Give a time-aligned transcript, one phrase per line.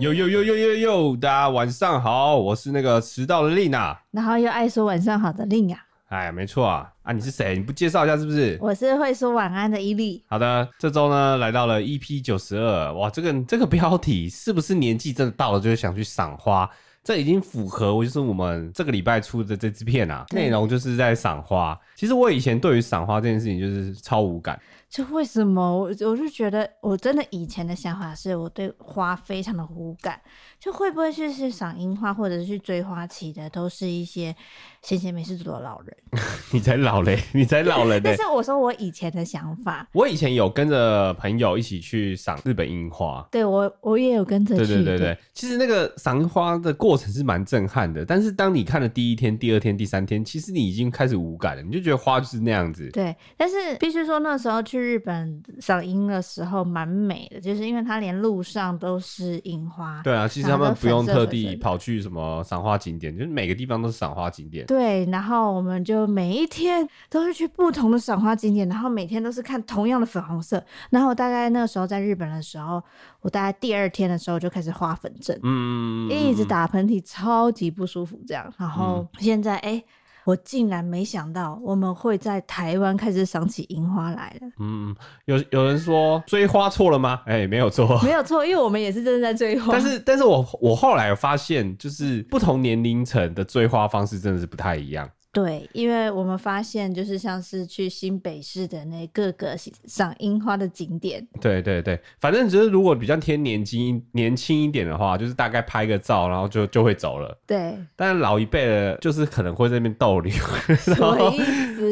[0.00, 5.78] 呦呦呦呦呦呦，大家晚上好，我是那个迟到的丽娜，然后又爱说晚上好的丽啊。
[6.08, 7.56] 哎，没错啊，啊，你是谁？
[7.56, 8.58] 你不介绍一下是不是？
[8.60, 10.20] 我是会说晚安的伊利。
[10.26, 16.68] 好的，这周呢来到了 EP 九十二，哇，这个这个标题是不是年纪真的到了，就是想去赏花？
[17.04, 21.78] 这已经符合，我就是我们这个礼拜出的这支片啊，内容就是在赏花。
[21.94, 24.58] 其实我以前对于赏花这件事情就是超无感。
[24.94, 25.60] 就为什么？
[25.60, 30.22] 我我就觉得我真的以前的想法是我对花非常的无感，
[30.60, 34.36] 就会不会去是赏樱花或者是去追花期的，都是一些
[34.84, 35.96] 闲闲没事做的老人。
[36.52, 38.00] 你才老嘞， 你才老人。
[38.04, 43.26] 但是我说我以前的想法，我以前有跟着朋友一起去赏日本樱花。
[43.32, 44.64] 对，我我也有跟着去。
[44.64, 52.88] 对对对对，其实那个赏樱花的过程是蛮震撼的，但是当你看了第一天、第二天、第三天，其实你已经开始无感了，你就觉得花就是那样子。
[52.92, 54.84] 对，但是必须说那时候去。
[54.84, 60.02] 日本赏樱的时候蛮美的，就是因为它连路上都是樱花。
[60.02, 64.66] 对啊，其实他们不用特地跑去什么赏花景点，就是每个地方都是赏花景点。
[64.66, 64.73] 对，
[65.10, 70.64] 然后我们就每一天都是去不同的赏花景点，然后每天都是看同样的粉红色。
[70.90, 72.82] 然后大概那个时候在日本的时候，
[73.20, 78.52] 我大概第二天的时候就开始花粉症，嗯，一直打喷嚏，超级不舒服这样。
[78.58, 79.70] 然后现在哎。
[79.70, 79.84] 欸
[80.24, 84.48] 我竟然没想到我们会在台湾开始赏起樱花来了。
[84.58, 84.94] 嗯，
[85.26, 87.20] 有有人说追花错了吗？
[87.26, 89.72] 哎、欸，没有错， 没有错，因为我们也是真的在追花。
[89.72, 95.08] 但是，但是我我后来发现，就是不同年龄层的追花方式真的是不太一样。
[95.34, 101.26] 对，因为我们发现，就是像是去新北市的那各个赏樱花的景点。
[101.40, 107.36] 对对对，反正只是如果比较偏年轻年轻一点的话，就是大概拍个照，然后就就会走了。
[107.46, 110.32] 对，但老一辈的，就是可能会在那边逗留，
[110.86, 111.32] 然后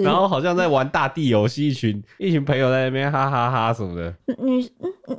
[0.00, 4.14] 然后好像在玩大地游戏，一群 一群朋友在那边哈哈哈哈什么的。
[4.38, 4.66] 女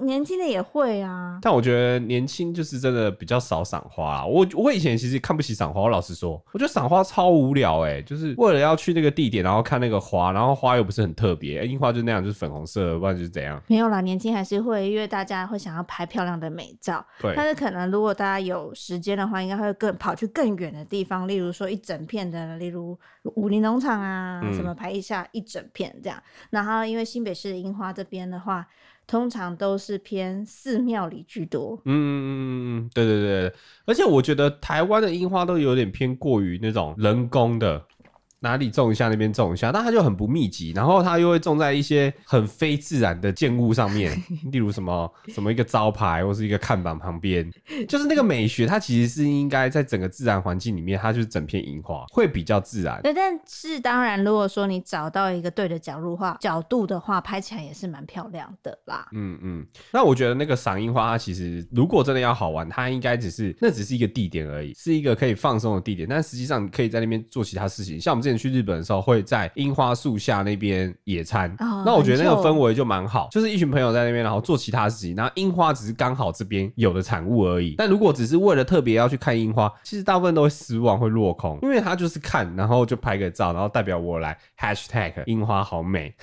[0.01, 4.25] 年轻的也会啊，但我觉得年轻就是真的比较少赏花啊。
[4.25, 8.01] 我我以前其实看不起赏花，我老实说，我觉得赏花超无聊哎、欸。
[8.03, 13.61] 就是为了要去那个地点，然后看那个花，然后花又不是很特别，樱花就那样，就是粉红色，不然就是怎样。
[13.67, 17.05] 没有啦，年轻还是会，因为大家会想要拍漂亮的美照。
[17.21, 17.33] 对。
[17.35, 22.97] 但是可能如果大家有时间的话，应该会更跑去更远的地方，例如说一整片的，例如
[23.35, 26.21] 武林农场啊，嗯、什么拍一下一整片这样。
[26.49, 28.65] 然后因为新北市的樱花这边的话，
[29.05, 31.79] 通常都是偏寺庙里居多。
[31.85, 32.39] 嗯嗯嗯
[32.77, 33.53] 嗯，对对对，
[33.85, 37.85] 而且我觉得台湾的樱花都有点偏过于那种人工的。
[38.43, 44.11] 哪里种一下，那边种一下，但它就很不密集，然后它又会种在一些很非自然的建物上面，
[44.51, 47.49] 例如什么什么一个招牌或是一个看板旁边，
[47.87, 53.01] 就是那个美学，它其实是应该在整个自然环境里面，它就是整片樱花会比较自然。
[53.01, 59.07] 对，但是当然，如果说你找到一个对的角度话，角度的话，拍起来也是蛮漂亮的啦。
[59.13, 68.32] 嗯嗯，那我觉得那个赏樱花，它其实如果真的要好玩，它应该只是那只是一个地点而已，是一个可以放松的地点，但实际上你可以在那边做其他事情，像我们之前。
[68.37, 71.49] 去日本的时候，会在樱花树下那边野餐。
[71.59, 77.75] 哦，那我觉得那个氛围就蛮好，就是一群朋友在那边，然后做其他事情，然后樱花只是刚好这边有的产物而已。
[77.77, 86.13] 但如果只是为了特别要去看樱花，其实大部分都会失望，会落空，因为他就是看，然后就拍个照，然后代表我来 hashtag 樱花好美。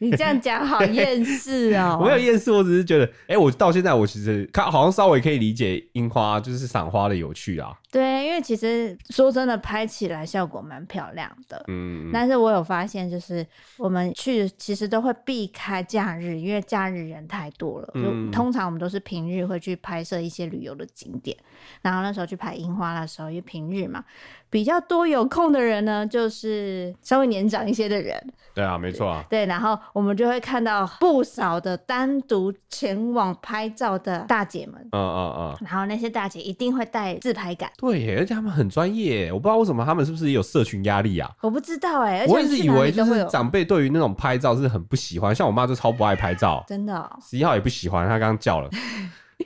[0.00, 1.98] 你这样讲好厌世哦！
[2.00, 7.72] 我没有厌世，我只是觉得，哎、欸，我到现在我其实看好像稍微可以理解樱花就是赏花的有趣啊。
[7.90, 11.64] 对，因为其实说真的，拍起来效果蛮漂亮的。
[11.68, 13.46] 嗯，但是我有发现，就是
[13.78, 17.90] 我们去其实都会避开假日，因为假日人太多了。
[17.94, 21.34] 嗯，就通常我们都是平日会去拍摄一些旅游的景点，
[21.80, 24.04] 然后那时候去拍樱花的时候，因为平日嘛，
[24.50, 28.14] 比较多有空的人呢，就是稍微年长一些的人。
[28.54, 29.24] 对啊，没错啊。
[29.30, 34.74] 对，然后我们就会看到不少的单独前往拍照的大姐们。
[34.92, 35.56] 嗯嗯嗯。
[35.62, 37.70] 然后那些大姐一定会带自拍杆。
[37.80, 41.30] 对耶，而且他们很专业，我不知道为什么他们是不是也有社群压力啊？
[41.40, 47.08] 我不知道哎，我一直以为就是长辈对于那种拍照是很不喜欢，像我妈就超不爱拍照，真的哦。
[47.22, 48.68] 十一号也不喜欢，她刚刚叫了。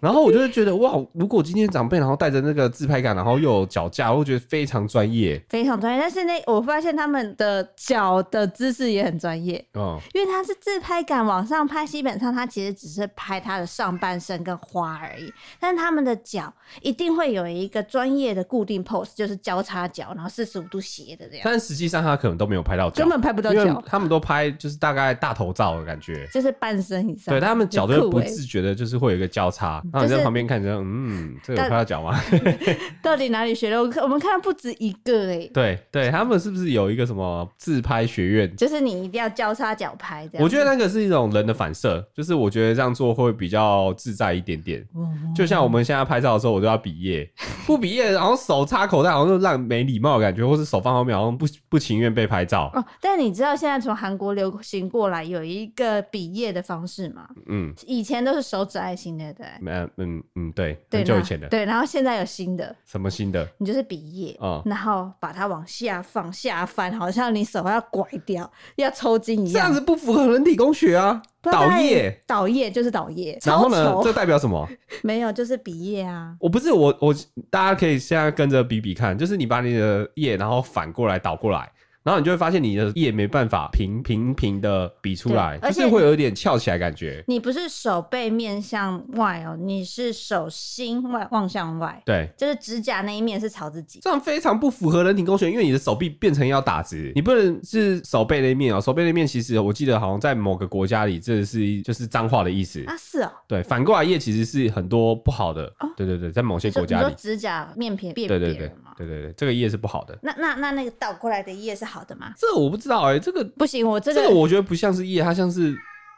[0.03, 6.01] 然后我就会觉得哇，如果今天长辈然后带着那个自拍杆，然后又有脚架，我会觉得非常专业，非常专业。
[6.01, 15.33] 但是那我发现他们的脚的姿势也很专业哦，因为他是自拍杆往上拍，基本上他其实只是拍他的上半身跟花而已。
[15.61, 21.43] 但他们的脚一定会有一个专业的固定 pose，就是交叉脚，然后四十五度斜的这样。
[21.45, 23.81] 但实际上他可能都没有拍到脚，根本拍不到脚。
[23.87, 27.33] 他们都拍就是大概大头照的感觉，就是半身以上。
[27.33, 29.81] 对，他们脚都会不自觉的，就是会有一个交叉。
[29.93, 32.19] 然后你在旁边看着，嗯，这个有拍到脚吗？
[33.03, 33.79] 到底哪里学的？
[33.79, 35.51] 我我们看不止一个哎、欸。
[35.53, 38.57] 对对，他们是不是有一个什么自拍学院？
[38.57, 40.45] 就是你一定要交叉脚拍这样。
[40.45, 44.81] 我觉得那个是一种人的反射，就是我觉得这样做会比较自在一点点。
[44.95, 47.31] 嗯、就像我们现在拍照的时候，我都要比耶，
[47.67, 52.71] 不比耶，然后手插口袋，好像就让没礼貌的感觉，或是手放后面，好像不不情愿被拍照。
[52.73, 57.29] 哦，但你知道现在从韩国流行过来有一个比耶的方式吗？
[57.49, 59.47] 嗯，以前都是手指爱心的，对。
[59.82, 61.49] 嗯嗯嗯，对，很久以前的。
[61.49, 62.75] 对，然后现在有新的。
[62.85, 63.49] 什么新的？
[63.59, 69.53] 你就是笔叶，嗯，然后把它往下放、下翻，好像你手要拐掉、要抽筋一样。
[69.53, 71.23] 这样子不符合人体工学啊！
[71.43, 73.37] 倒叶，倒叶就是倒叶。
[73.45, 74.01] 然后呢？
[74.05, 74.69] 这代表什么？
[75.03, 76.37] 没有，就是比耶啊。
[76.39, 77.15] 我不是我我，
[77.51, 81.71] 大家可以现在跟着比比看，就是你把你的叶，然后反过来倒过来。
[82.03, 87.23] 然后你就会发现你的叶没办法平平平的比出来，就是会有一点翘起来感觉。
[87.29, 92.03] 你不是手背面向外哦，你是手心外望向外。
[92.05, 94.01] 对，就是指甲那一面是朝自己。
[94.03, 98.81] 这样非常不符合人体工学，因为你的手臂变成要打直，你不能是手背那一面哦。
[98.81, 102.97] 手背那一面其实我记得好像在某个国家里，这是就是脏话的意思啊。
[102.99, 103.31] 是哦。
[103.47, 105.65] 对，反过来叶其实是很多不好的。
[105.79, 105.89] 哦。
[105.97, 108.27] 对对对，在某些国家里，你指甲面偏变。
[108.27, 110.19] 对对对对对对，这个叶是不好的。
[110.23, 112.33] 那那那那个倒过来的叶是好的吗？
[112.37, 115.77] 这我不知道哎、欸，这个不行，我这个这个我觉得不像是叶，它像是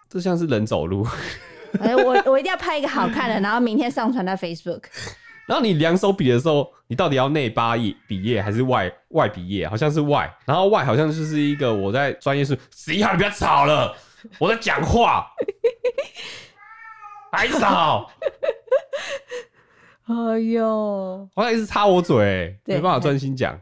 [0.08, 1.06] 这像是人走路。
[1.80, 4.82] 哎、欸，我我一定要拍一个好看的，然后明天上传到 Facebook。
[5.46, 9.68] 然后你两手比的时候，你到底要内八叶比叶还是外外比叶？
[9.68, 13.94] 好像是外，然后外好像就是一个我在专业术十一号，你不要吵了，
[14.38, 15.26] 我在讲话，
[17.30, 18.10] 还吵。
[20.06, 23.58] 哎呦，好像一直插我嘴，没办法专心讲。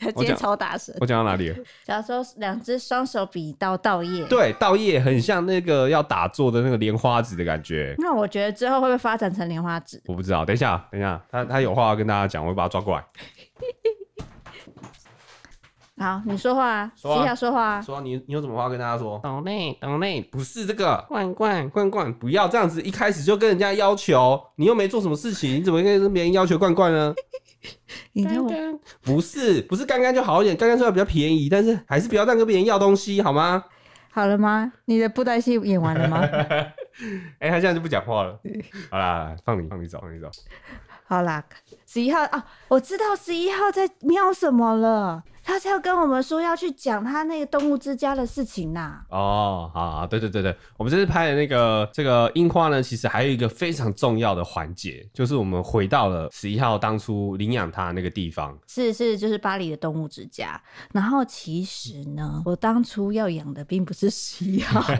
[0.00, 0.92] 他 今天超大声。
[1.00, 1.56] 我讲到哪里了？
[1.84, 7.94] 假如说两只双手比到倒叶，对，倒叶很像那个要打坐的那个莲花指的感觉。
[7.98, 10.02] 那我觉得之后会不会发展成莲花指？
[10.06, 10.44] 我不知道。
[10.44, 13.04] 等一下，等一下，他他有话要跟大家讲，我会把他抓过来。
[15.96, 19.20] 好，你说话啊，说啊，说话啊，说你你有什么话跟大家说？
[19.22, 27.14] 岛内岛内不是这个，罐罐罐罐，不要这样子，一开始就跟人家要求，你又没做什么事情，你怎么可以跟别人要求罐罐呢？
[28.12, 28.50] 你看我
[29.02, 33.64] 不是不是刚刚就好一点，刚刚说的比较便宜，但是还是不要让跟别人要东西好吗？
[34.10, 34.72] 好了吗？
[34.84, 36.18] 你的布袋戏演完了吗？
[37.38, 38.38] 哎、欸，他现在就不讲话了。
[38.90, 40.28] 好啦，放你放你走，放你走。
[41.06, 41.42] 好啦，
[41.86, 45.22] 十一号啊，我知道十一号在瞄什么了。
[45.44, 49.04] 他是要跟我们说要去讲他那个动物之家的事情呐、啊。
[49.10, 58.58] 哦，好，对对对对，我们这次拍的那个这个樱花呢，其实还有一个非常重要的环节，就是我们回到了十一号当初领养他那个地方。
[58.66, 60.60] 是是，就是巴黎的动物之家。
[60.92, 64.82] 然后其实呢，我当初要养的并不是十一号。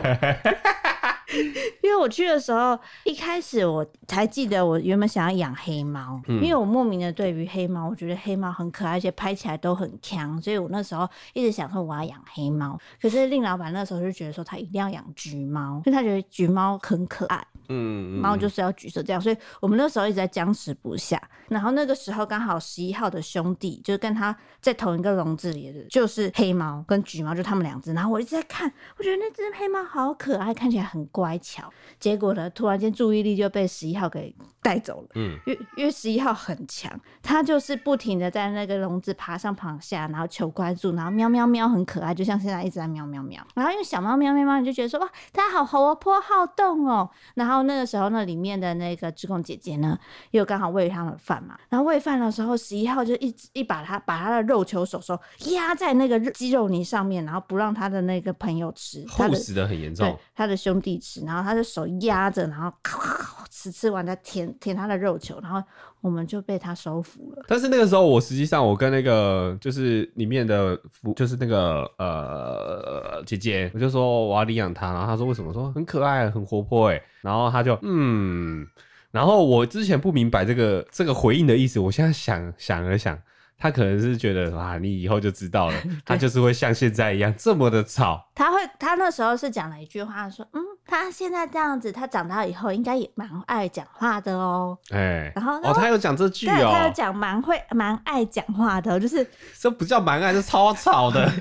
[1.83, 12.79] 因为我去的时候，一开始我才记得我原本想要养黑猫，嗯，因为我莫名的对于黑猫，我觉得黑猫很可爱，而且拍起来都很强，所以我那时候一直想说我要养黑猫。
[13.01, 17.45] 可是令老板那时候就觉得说他一定要养橘猫，因为他觉得橘猫很可爱。
[17.69, 21.21] 嗯，猫就是要橘色这样，所以我们那时候一直在僵持不下。
[21.47, 27.93] 然后那个时候刚好十一号的兄弟就是跟他在同一个笼子里的，就是黑猫跟橘猫，就他们两只。
[27.93, 31.71] 然后我一直在看，我觉得那只黑猫好可爱，看起来很乖巧。
[31.99, 35.07] 结果呢，突然间注意力就被十一号给带走了。
[35.15, 36.91] 嗯，因为因为十一号很强，
[37.21, 43.45] 他就是不停的在那个笼子爬上爬下，然后求关注，然后喵喵喵很可爱，就像现在一直在喵喵喵。
[43.53, 47.09] 然后因为小猫喵喵喵，你就觉得说哇，它好活泼好动哦。
[47.35, 49.97] 然后那个时候那里面的那个志工姐姐呢，
[50.31, 51.57] 又刚好喂他们饭嘛。
[51.69, 55.19] 然后喂饭的时候，十一号就一一把他把他的肉球手手
[55.51, 65.61] 压在那个鸡肉泥上面，然后不让他的那个朋友吃，厚实的很严重，对，他的兄弟吃，然后他的手压着，然后咔咔咔吃吃完再舔舔他的肉球，然后
[66.05, 67.43] 我们就被他收服了。
[67.47, 75.51] 但是那个时候，我实际上我跟那个就是里面的服，就是那个呃姐姐，我就说我要领养他，然后他说为什么？
[75.51, 78.67] 说很可爱，很活泼，哎，然后他就嗯。
[79.09, 83.17] 然后我之前不明白这个这个回应的意思，我现在想想了想，
[83.57, 85.73] 他可能是觉得啊，你以后就知道了，
[86.05, 88.29] 他就是会像现在一样这么的吵。
[88.35, 94.77] 他会，他那时候是讲了一句话，说，嗯，他现在这样子，他长大以后应该也蛮爱讲话的哦。
[94.91, 99.25] 哎，然后哦，他有讲这句哦，他有讲蛮会蛮爱讲话的，就是
[99.57, 101.31] 这不叫蛮爱，是超吵的，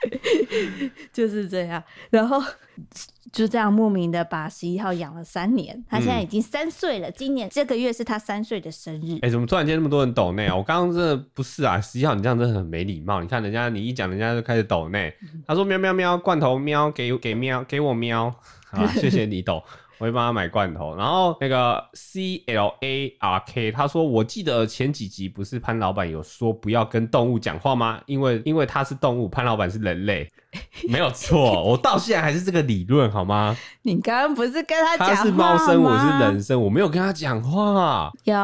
[1.12, 1.82] 就是这样。
[2.10, 2.42] 然后。
[3.32, 7.08] 就这样莫名的把十一号养了三年，他现在已经三岁了。
[7.08, 9.14] 嗯、今年这个月是他三岁的生日。
[9.16, 10.56] 哎、欸，怎么突然间那么多人抖内啊？
[10.56, 13.20] 我刚刚真的不是啊，十一号你这样真的很没礼貌。
[13.20, 15.14] 你看人家你一讲，人家就开始抖内。
[15.46, 18.34] 他说喵喵喵，罐头喵，给给喵，给我喵。
[18.70, 19.62] 好， 谢谢你抖。
[20.00, 20.96] 我会帮他买罐头。
[20.96, 28.00] 然后那个 C L A R K 他说，我记得前几集不是潘老板有说不要跟动物讲话吗？
[28.06, 30.28] 因为因为他是动物，潘老板是人类。
[30.88, 33.56] 没有错，我到现在还是这个理论，好吗？
[33.82, 35.14] 你刚刚不是跟他讲话？
[35.14, 38.10] 他是猫生，我是人生，我没有跟他讲话。
[38.24, 38.34] 有，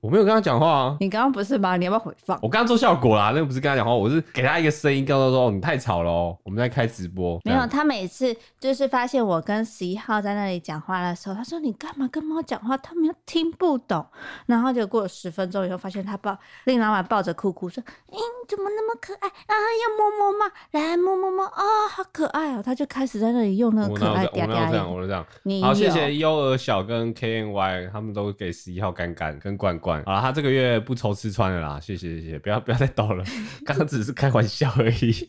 [0.00, 0.96] 我没有跟他讲话啊。
[1.00, 1.76] 你刚刚不是吗？
[1.76, 2.38] 你要不要回放？
[2.40, 12.76] 我刚刚做效果啦，那个不是跟他讲话，我是给他一个声音，告诉他说：“你太吵了哦，我们在开直播。”没有，他每次就是发现我跟十一号在那里讲话的时候，他说：“你干嘛跟猫讲话？
[12.76, 14.04] 他们又听不懂。”
[14.46, 19.54] 然后就过了十分钟以后，发现他抱令老板抱着哭哭说：“嗯，怎么那么可爱啊？
[19.82, 20.52] 要摸摸吗？
[20.72, 22.62] 来摸摸。”啊、哦，好可爱哦！
[22.64, 24.64] 他就开始在那里用那个可爱嗲嗲。
[24.64, 25.26] 我这样，我这样。
[25.42, 30.02] 你好，谢谢优儿小跟 K N Y，他们都给十一号干干跟罐罐。
[30.04, 33.24] 好了，他这个月不愁吃穿了啦，谢谢谢谢，不要不要再抖了，
[33.64, 35.26] 刚刚只是开玩笑而已。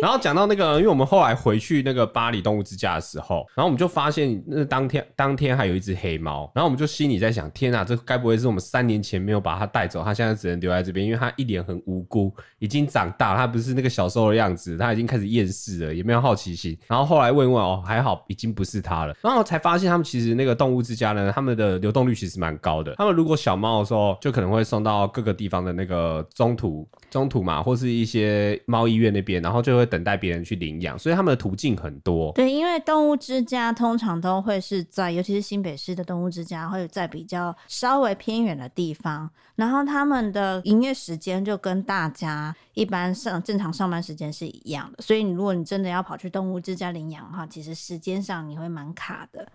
[0.00, 11.06] 然后讲到那个，因为我们后来回去那个巴黎动物之家的时候，然后我们就发现那当天当天还有一只黑猫，然后我们就心里在想：天啊，这该不会是我们三年前没有把它带走，它现在只能留在这边？
[11.06, 16.76] 因为它一脸很无辜，已经长大，它不是那个小时候的样子，它已经开始厌世了，也没有好奇心。
[16.86, 19.14] 然后后来问问哦，还好已经不是它了。
[19.22, 22.94] 然后才发现他们其实那个动物之家呢，他们的流动率其实蛮高的。
[22.96, 30.98] 他们如果小猫的时候，就可能会送到各个地方的那个中途中途嘛，或是一些猫医院那边，然后就会等待别人去领养。
[30.98, 32.32] 所以他们的途径很多。
[32.32, 39.30] 对，因为动物之家通常都会是在，尤其是新北市的动物之家，会在比较稍微偏远的地方。
[39.54, 49.46] 然后他们的营业时间就跟大家一般上正常上班时间是一样的，所以你如果你真的要跑去动物之家领养的话，其实时间上你会蛮卡的。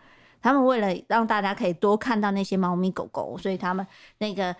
[0.43, 3.85] 他们为了让大家可以多看到那些猫咪狗狗，所以他们
[4.17, 4.55] 那个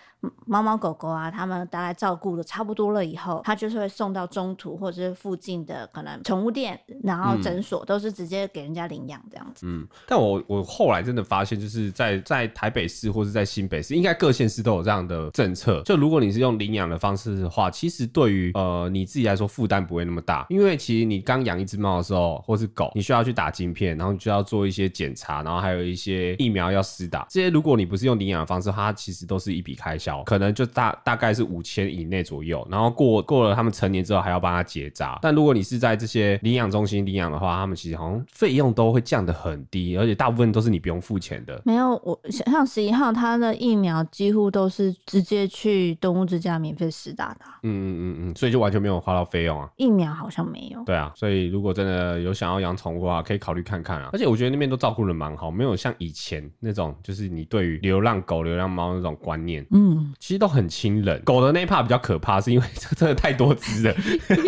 [0.46, 9.66] 猫猫狗狗啊，他们大概照顾的差不多了以后，他就是会送到中途或者是附近的可能宠物店，然后诊所、都是直接给人家领养这样子。
[9.66, 15.82] 嗯，但我我后来真的发现，就是在在台北市或是在新北市，应该各县市都有这样的政策。
[15.84, 32.66] 就如果你是用领养的方式的话，其实对于呃你自己来说负担不会那么大，因为其实你刚养一只猫的时候，或是狗，你需要去打晶片，然后你就要做一些检查，然后还有一些疫苗要施打，这些如果你不是用领养的方式，它其实都是一笔开销，可能就大大概是五千以内左右。
[32.70, 35.20] 然后过过了他们成年之后，还要帮他结扎。
[35.22, 41.62] 但如果你是在这些领养中心领养的话，他们其实好像费用都会降得很低，而且大部分都是你不用付钱的。
[41.66, 47.42] 没有，我像十一号，他的疫苗几乎都是直接去动物之家免费施打的。
[47.64, 49.70] 嗯嗯嗯嗯，所以就完全没有花到费用啊。
[49.78, 50.84] 疫苗好像没有。
[50.84, 54.10] 对啊，所以如果真的有想要养宠物的话，可以考虑看看啊。
[54.14, 55.52] 而且我觉得那边都照顾的蛮好。
[55.52, 61.22] 没有像以前那种，就是你对于流浪狗、流浪猫那种观念，嗯，其实都很亲人。
[61.24, 63.96] 狗的那一 part 比较可怕，是因为 这真的太多只了。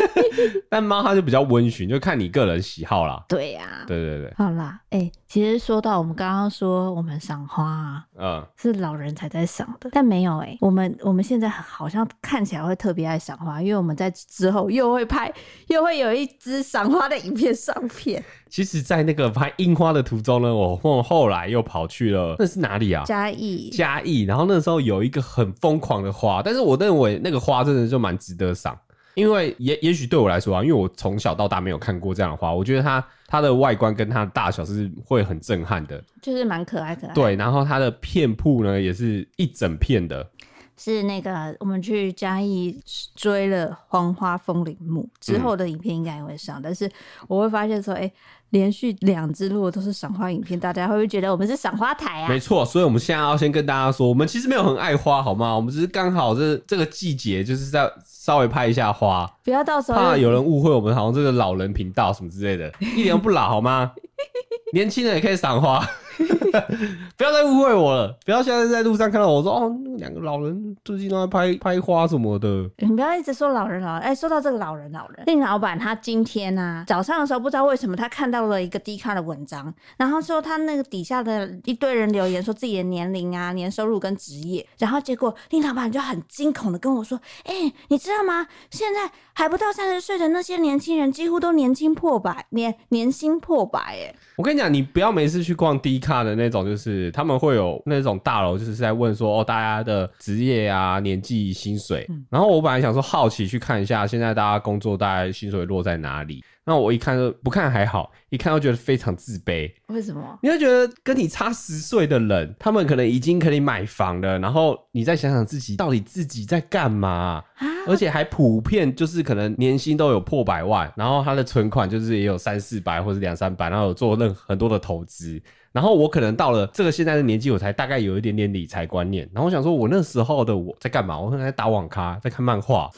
[0.69, 3.23] 但猫它就比较温驯，就看你个人喜好啦。
[3.27, 4.33] 对呀、啊，对对对。
[4.35, 15.31] 好啦，哎、欸，其实说到我们刚刚说我们赏花啊，嗯，是老人才在赏的，但没有哎、欸，我们我们现在好像看起来会特别爱赏花，因为我们在之后又会拍，
[15.67, 18.23] 又会有一支赏花的影片上片。
[18.53, 23.03] 其实，在那个 拍樱花的途中呢，我后后来又跑去了，那是哪里啊？
[23.03, 23.71] 嘉义。
[23.71, 24.21] 嘉义。
[24.25, 28.77] 然后那时候有一个很疯狂的花，但是我认为那个花真的就蛮值得赏，
[29.15, 37.13] 因为也也许对我来说啊，因为我从小到大没有看过这样的花，我觉得它它的外观跟它的大小是会很震撼的，就是蛮可爱可爱。
[37.15, 40.29] 对，然后它的片铺呢也是一整片的。
[40.75, 42.79] 是那个，我们去嘉义
[43.15, 46.91] 追了黄花风铃木之后的影片应该也会上，嗯、但是
[47.27, 48.13] 我会发现说，哎、欸，
[48.53, 52.29] 连续两支如果都是赏花影片，大家会不会觉得我们是赏花台啊？
[52.29, 55.55] 没错，所以我们现在要先跟大家说，我们其实没有很爱花，好吗？
[55.55, 57.91] 我们只是刚好这这个季节就是在
[58.23, 63.91] 稍微拍一下花，不要到时候怕有人误会我们好像这个老人频道什么之类的，一点都不老，好吗？
[64.71, 65.85] 年轻人也可以赏花。
[67.17, 68.15] 不要再误会我了！
[68.23, 72.69] 不要现在在路上看到我说哦，那两个老人最近都在拍拍花什么的。
[72.77, 74.01] 你不要一直说老人老人。
[74.01, 88.47] 哎，说到这个老人老人，令老板他今天呢、啊、早上的时候不知道为什么他看到了一个低卡的文章，然后说他那个底下的一堆人留言说自己的年龄啊、年收入跟职业，然后结果令老板就很惊恐的跟我说：“哎、欸，你知道吗？
[88.69, 96.43] 现在还不到三十岁的那些年轻人几乎都年薪破百，年年薪破百。”哎，我跟你讲，你不要每次去逛低卡的那。
[96.43, 102.05] 那种就是他们会有那种大楼，就是在问说哦，大家的职业啊、年纪、薪水。
[102.29, 106.43] 然后我本来想说好奇去看一下，现在大家工作大概薪水落在哪里。
[106.65, 109.69] 那我一看就不看还好，一看又觉得非常自卑。
[109.87, 110.39] 为什么？
[110.41, 117.09] 你会觉得跟你差十岁的人，他们可能已经可以买房了，然后你再想想自己到底自己在干嘛？
[117.09, 117.43] 啊，
[117.87, 125.41] 而且还普遍就是可能年薪都有破百万，然后他的存款就是也有三四百或者两三百，然后有做任很多的投资。
[125.73, 129.27] 然后我可能到了这个现在的年纪，我才大概有一点点理财观念。
[129.33, 131.19] 然后我想说，我那时候的我在干嘛？
[131.19, 132.89] 我可能在打网咖，在看漫画。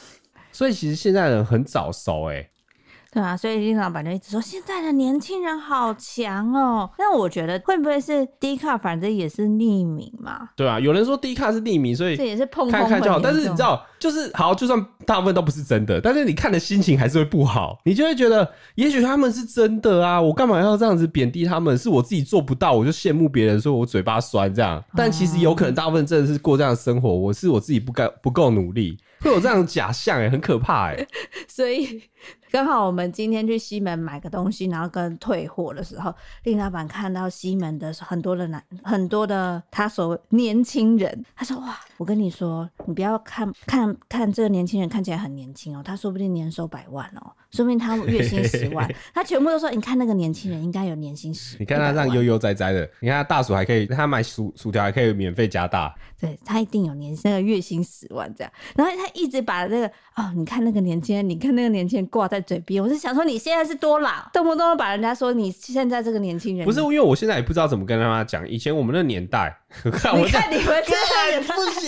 [0.52, 2.50] 所以其实现在人很早熟哎、欸。
[3.16, 6.90] 对啊，所以林老板就一直说现在的年轻人好强哦。
[6.98, 10.50] 但我觉得会不会是 D 卡，反正也是匿名嘛？
[10.54, 13.18] 对啊，有人说 D 卡是匿名，所以这也是碰看看就好。
[13.18, 17.80] 但是你知道，就是好，就算大部分都不是真的，但是你看的心情还是会不好。
[17.86, 21.78] 你就会觉得，也许他们是真的啊，我干嘛要这样子贬低他们？
[21.78, 24.84] 是我自己做不到，我就羡慕别人，说我嘴巴酸这样。
[24.94, 31.08] 但其实有可能大部分真的是过这样的生活，我是我自己不该不够努力，会有这样的假象哎、欸，很可怕哎、欸。
[31.48, 32.04] 所以。
[32.56, 58.54] 刚好我们今天去西门买个东西，然后跟退货的时候，令老板看到西门的很多的男，很多的他所谓年轻人，他说：“哇，我跟你说，你不要看看看这个年轻人看起来很年轻哦，他说不定年收百万哦，说不定他 月薪十万。”他全部都说：“你看那个年轻人应该有年薪十。”你看他这样悠悠哉哉的，你看他大薯还可以，他买薯薯条还可以免费加大，对他一定有年那个月薪十万这样。
[58.76, 62.36] 然后他一直把这个哦，你看那个年轻人，你看那个年轻人挂在。
[62.46, 68.48] 嘴边，我是想说你现在是多老，动不动把人家说你现在这个年轻人，不是因为我现在也不知道怎么跟他妈讲。
[68.48, 69.58] 以前我们那年代，
[69.92, 71.48] 看你看你们这样也不
[71.80, 71.85] 行，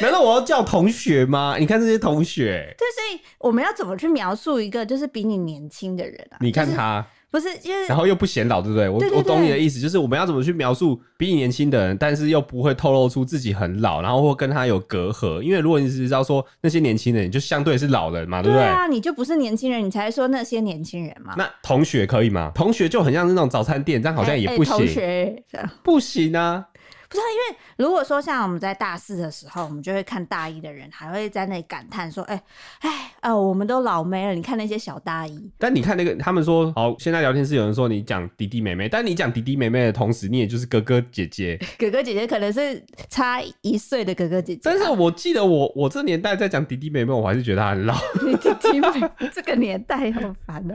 [0.00, 1.56] 难道我要叫同学吗？
[1.58, 6.36] 你看这些同学，对，所以我们要怎么去描述一个就是比你年轻的人啊？
[6.40, 7.00] 你看他。
[7.00, 8.90] 就是不是，就是然后又不显老，对不对？
[8.90, 15.40] 我我懂你的意思，就是我们要怎么去描述比你年轻的人，但是又不会透露出自己很老，然后或跟他有隔阂。
[15.40, 18.62] 因为如果你只知道说那些年轻人，就相对是老人嘛，对不对？
[18.62, 21.32] 对啊，你就不是年轻人，你才说那些年轻人嘛。
[21.38, 22.52] 那同学可以吗？
[22.54, 24.74] 同学就很像是那种早餐店，这样好像也不行。
[24.74, 25.42] 欸欸、同学
[25.82, 26.66] 不行啊。
[27.12, 32.42] 不是，因为如果说像我们在大四的时候，我们就会看大一的人，还会在那里感叹说：“哎
[32.80, 35.50] 哎哦，我们都老妹了。”你看那些小大一。
[35.58, 41.58] 但你看那个，他们说好，现在聊天室有人说你讲弟弟妹妹，但你讲弟弟妹妹的同时，你也就是哥哥姐姐。
[41.78, 44.62] 哥哥姐姐可能是差一岁的哥哥姐姐。
[44.64, 47.94] 但是我记得我我这年代在讲弟弟妹妹，我还是觉得他很老。
[48.24, 50.74] 你 弟弟妹妹这个年代好烦的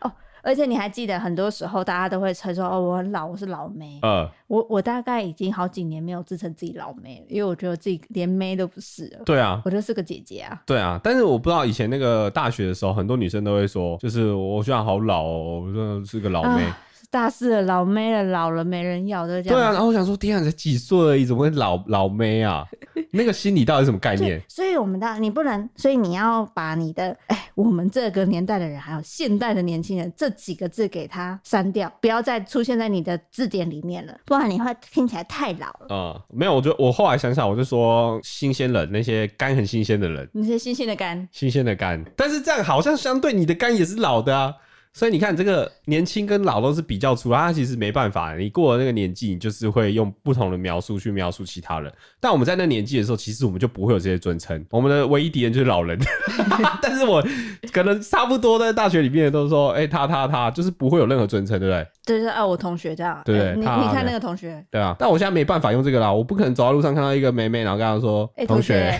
[0.00, 0.12] 哦。
[0.48, 9.18] 而且你还记得，很多时候大家都会称说：“哦，我很老，我是老妹。”嗯，我我大概已经好几年没有自称自己老妹了，因为我觉得自己连妹都不是了。
[9.26, 10.58] 对啊，我就是个姐姐啊。
[10.64, 16.64] 对啊，但是我不知道以前那个大学的时候，很多女生都会说，就是我现在好老哦，我真的是个老妹。
[16.64, 16.78] 啊
[17.10, 19.58] 大四了，老妹了，老了没人要，的这样。
[19.58, 22.66] 对啊，然后我想说，天啊，才几岁而已，怎么会老老妹啊？
[23.10, 24.42] 那个心理到底什么概念？
[24.48, 35.86] 所以，我们当你不能，所以你要把你的 哎，我们这个年代的人，还有现代的年轻人这几个字给它删掉，不要再出现在你的字典里面了，不然你会听起来太老了。
[35.88, 44.52] 嗯，没有，我就我后来想想，我就说新鲜人，那些肝很新鲜的人，那些新鲜的肝，新鲜的肝，但是这样好像相对你的肝也是老的啊。
[44.92, 48.34] 所以你看，这个年轻跟老都是比较出来，他其实没办法。
[48.36, 51.92] 你过了那个年纪，你就是会用不同的描述去描述其他人。
[52.18, 54.64] 但我们在那年纪的时候，其实我们就不会有这些尊称。
[54.70, 55.98] 我们的唯一敌人就是老人。
[56.82, 57.24] 但是我
[57.72, 61.86] 可能差不多在大学里面都是说，哎、他他他，就是不会有任何尊称，对不对？
[62.08, 63.20] 就是啊，我同学这样。
[63.22, 64.64] 对，欸、你你看那个同学。
[64.70, 68.98] 对啊，但我现在没办法用这个啦，我不可能走在路上看到一个妹妹，然后跟她说，哎、欸，同学，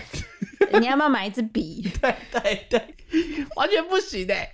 [0.61, 1.91] 同学你要不要买一支笔？
[2.03, 2.83] 对对对，
[3.57, 4.51] 完全不行的、欸。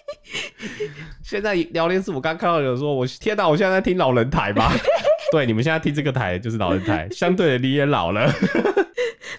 [1.22, 4.72] 现在聊天室，我刚看到有人说，我天哪，我现在在听老人台吧？
[5.30, 8.32] 对，你们现在听这个台就是老人台，相对的你也老了。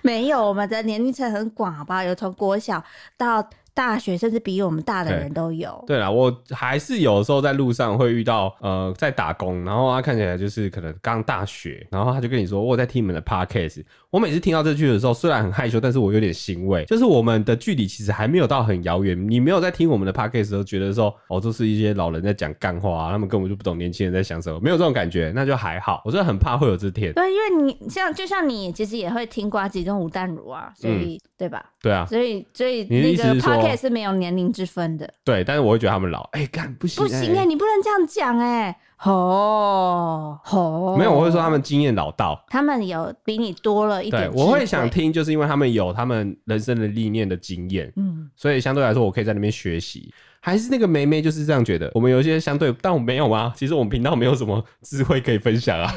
[0.04, 2.04] 没有，我们的年龄层很广，好不好？
[2.04, 2.84] 有从国小
[3.18, 3.50] 到。
[3.80, 5.82] 大学甚至比我们大的人都有。
[5.88, 13.82] 对啦，我还是有时候在路上会遇到，呃，在打工，然后他看起来就是可能刚大学，然后他就跟你说，我在听你们的 podcast。
[14.10, 19.18] 我每次听到这句的时候，虽然很害羞，但是我有点欣慰，就是我们的距离其实还没有到很遥远。
[19.30, 26.02] 你没有在听我们的 podcast 的时候，觉得说，哦，都是一些老人在讲干话啊，他们根本就不懂年轻人在想什么，没有这种感觉，那就还好。
[26.04, 27.13] 我真的很怕会有这天。
[27.13, 31.63] 对，因为你像就像你其实也会听瓜子跟吴淡如啊，所以、嗯、对吧？
[31.82, 35.12] 对啊，所以所以那个 podcast 是没有年龄之分的。
[35.23, 44.29] 对，但是我会觉得他们老，哎、欸，干不行、欸，不行哎、欸，你不能这样讲哎、欸，吼吼，没有，我会说他们经验老道，他们有比你多了一点。
[44.29, 50.13] 对，我会想听，就是因为他们有他们人生的历练的经验，嗯，所以相对来说，我可以在那边学习。
[50.41, 53.51] 还是那个梅梅就是这样觉得，我们有一些相对，但我没有啊？
[53.58, 55.93] 其实我们频道没有什么智慧可以分享啊。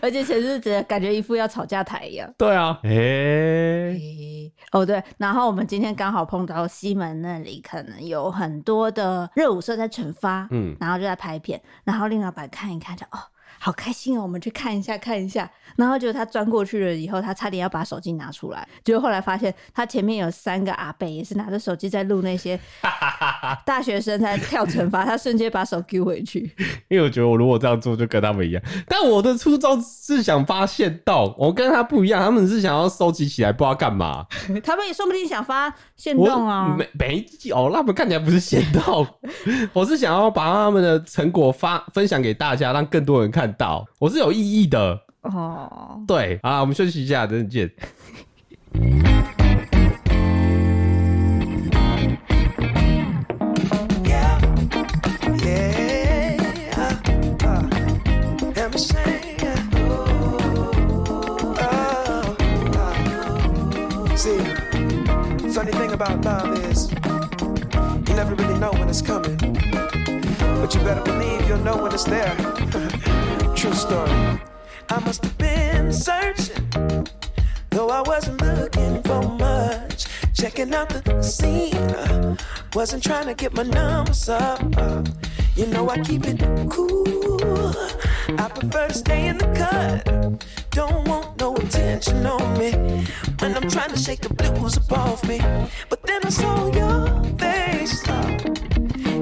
[0.00, 2.32] 而且前日子感觉一副要吵架台一样。
[2.36, 13.18] 对啊，哎、欸欸，哦对，然后我们今天刚好碰到西门那里，可能有很多的热舞社在惩发，嗯，然后就在拍片，然后令老板看一看就哦，
[13.62, 15.48] 好开心哦，我们去看一下看一下。
[15.76, 22.58] 然后就他钻过去了以后，他差点要把手机拿出来，结果后来发现他前面有三个阿贝也是拿着手机在录那些
[23.64, 26.40] 大学生在跳惩罚，他瞬间把手丢回去。
[26.90, 34.26] 因为我觉得我如果这样做就跟他们一样，但我的初衷是想发现到我跟他不一样，他们是想要收集起来不知道干嘛。
[34.62, 39.06] 他们也说不定想发现动啊，没没哦，那们看起来不是现动，
[39.72, 45.00] 我是想要把他们的成果发分享给大家，让更多人看到，我是有意义的。
[45.22, 47.38] 哦，对，啊，我们休息一下，等
[73.62, 73.86] 阵见。
[74.88, 77.06] I must have been searching,
[77.70, 80.06] though I wasn't looking for much.
[80.34, 82.36] Checking out the scene, uh,
[82.74, 84.60] wasn't trying to get my numbers up.
[84.76, 85.04] Uh,
[85.54, 87.72] you know I keep it cool.
[88.36, 90.44] I prefer to stay in the cut.
[90.70, 92.72] Don't want no attention on me
[93.38, 95.38] when I'm trying to shake the blues above me.
[95.88, 98.02] But then I saw your face.
[98.08, 98.38] Uh,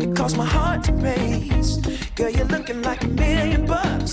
[0.03, 1.77] it caused my heart to race.
[2.15, 3.60] Girl, you're looking like a million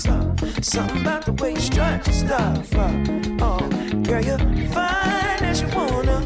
[0.06, 2.74] Uh, something about the way you strut your stuff.
[2.74, 2.92] Uh,
[3.40, 3.58] oh,
[4.04, 6.20] girl, you're fine as you wanna.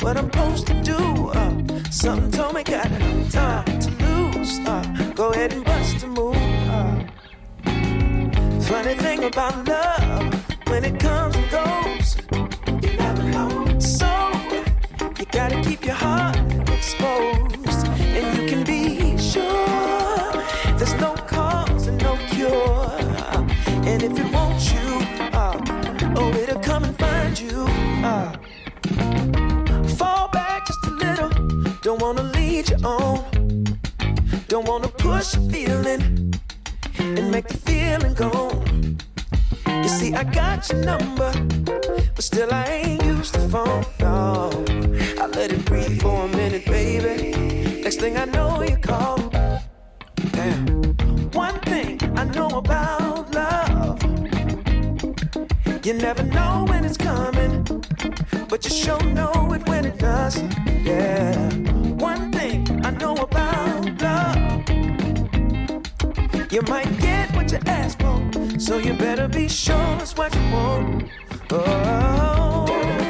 [0.00, 0.96] What I'm supposed to do?
[1.30, 1.50] Uh,
[1.90, 2.88] something told me got
[3.30, 4.58] time to lose.
[5.14, 6.36] Go ahead and bust a move.
[8.64, 12.16] Funny thing about love, when it comes and goes,
[12.82, 13.78] you never know.
[13.80, 14.08] So
[15.18, 16.36] you gotta keep your heart
[16.68, 17.86] exposed,
[31.86, 33.22] Don't wanna lead you on.
[34.48, 36.34] Don't wanna push a feeling
[36.98, 38.98] and make the feeling gone.
[39.68, 41.30] You see, I got your number,
[42.16, 43.84] but still I ain't used the phone.
[44.00, 44.64] No,
[45.22, 47.82] I let it breathe for a minute, baby.
[47.84, 49.18] Next thing I know, you call.
[50.32, 50.66] Damn.
[51.34, 53.05] One thing I know about
[55.86, 57.62] you never know when it's coming,
[58.48, 60.42] but you sure know it when it does.
[60.82, 61.48] Yeah.
[61.94, 64.68] One thing I know about love,
[66.50, 68.20] you might get what you ask for,
[68.58, 71.08] so you better be sure it's what you want.
[71.52, 73.05] Oh,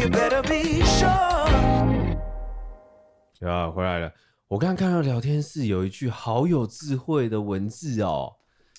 [0.00, 2.16] you better be sure.
[3.46, 4.10] 啊，回来了。
[4.48, 8.32] 我刚刚看到聊天室有一句好有智慧的文字哦，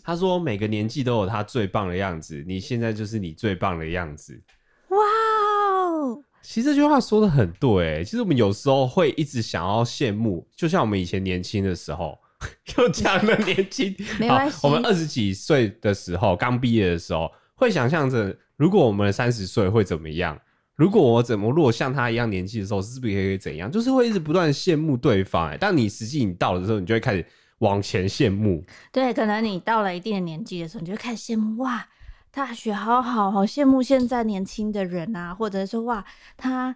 [0.04, 4.42] 他说每个年纪都有他最棒的样子，你现在就是你最棒的样子。
[4.90, 6.24] 哇哦！
[6.42, 12.18] 其实这句话说的很对，其实我们有时候会一直想要羡慕，就像我们以前年轻的时候，
[12.78, 14.58] 又讲了年轻，没关系。
[14.64, 20.40] 我们二十几岁的时候，刚毕业的时候，会想象着如果我们三十岁会怎么样？
[20.76, 23.72] 如果我怎么，如果像他一样年纪的时候，是不是可以怎样？
[23.72, 25.50] 就是会一直不断羡慕对方。
[25.50, 27.26] 哎，但你实际你到了的时候，你就会开始
[27.60, 28.64] 往前羡慕。
[28.92, 31.88] 对，可能你到了一定的年纪的时候，你就会开始羡慕哇。
[32.34, 36.04] 大学好好，好羡慕现在年轻的人啊，或者说哇，
[36.38, 36.74] 他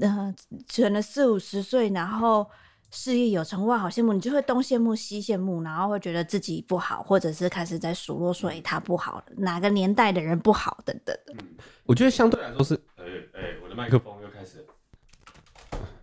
[0.00, 0.34] 呃
[0.66, 2.46] 存了四五十岁，然后
[2.90, 11.34] 事业有成，哇，好羡慕，你就会东羡慕西羡慕，然后会觉得自己不好，或者是开始在数落说，哎，他不好，哪个年代的人不好等等的。
[11.84, 12.80] 我觉得相对来说是，
[13.14, 14.66] 哎哎，我的麦克风又开始，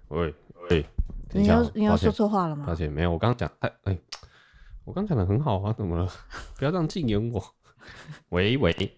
[0.08, 0.34] 喂
[0.70, 0.86] 喂，
[1.32, 2.66] 你要你要说错话了吗？
[2.66, 4.00] 抱歉，没有，我刚刚讲，哎哎，
[4.86, 6.10] 我刚讲的很好啊，怎么了？
[6.58, 7.44] 不要这样禁言我。
[8.30, 8.98] 喂喂，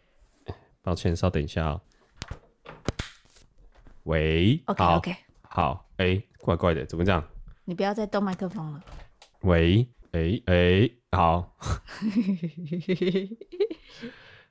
[0.83, 1.81] 抱歉，稍等一下哦。
[4.03, 7.23] 喂，OK OK，好，哎、欸，怪怪的，怎么这样？
[7.65, 8.83] 你不要再动麦克风了。
[9.41, 11.55] 喂，哎、欸、哎、欸，好，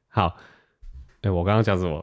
[0.08, 0.26] 好，
[1.20, 2.02] 哎、欸，我刚刚讲什么？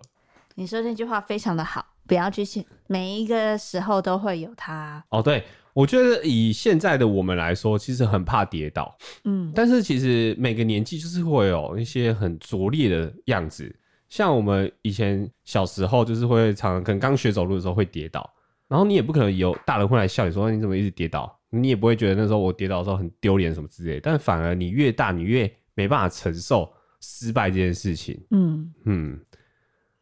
[0.60, 5.02] 你说那句话非常的好，不要去信，每一个时候都会有它。
[5.08, 5.41] 哦，对，
[5.72, 8.93] 我觉得以现在的我们来说，其实很怕跌倒，
[9.24, 13.74] 嗯，但是其实每个年纪就是会有一些很拙劣的样子。
[14.10, 18.30] 像我们以前小时候，就是会常常可能刚学走路的时候会跌倒，
[18.67, 24.02] 然后你也不可能有大人会来笑你说你怎么一直跌倒，你也不会觉得那时候我跌倒的时候很丢脸什么之类的。
[24.02, 26.69] 但反而你越大，你越没办法承受
[27.00, 28.19] 失败这件事情。
[28.32, 29.19] 嗯嗯，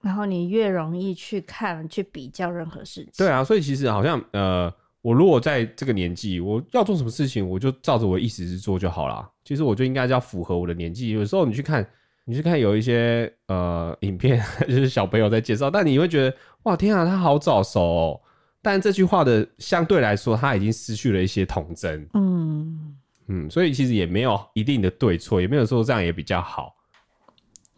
[0.02, 3.12] 然后你越容易去看去比较任何事情。
[3.18, 9.30] 对啊，所以其实好像呃，我如果在这个年纪，我要做什么事情，我就照着我的意思去做就好了。
[9.44, 11.10] 其实我就应该要符合我的年纪。
[11.10, 11.88] 有时候你去看。
[12.30, 18.22] 你去看有一些呃影片， 就是小朋友在介绍，但你会觉得哇天啊，他好早熟哦。
[18.62, 22.06] 但这句话的相对来说，他已经失去了一些童真。
[22.16, 26.76] 嗯嗯，所以其实也没有一定的对错，也没有说这样也比较好。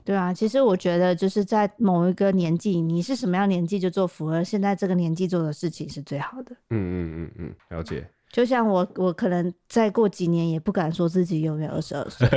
[0.10, 6.52] 对啊，其实我觉得就是在某一个年纪，你是什么样年纪就做符合现在这个年纪做的事情是最好的。
[6.72, 8.04] 嗯嗯嗯嗯，了解。
[8.34, 12.28] 就像我，我可能再过几年也不敢说自己永远二十二岁。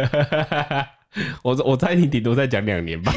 [1.43, 3.11] 我我猜你顶多再讲两年吧。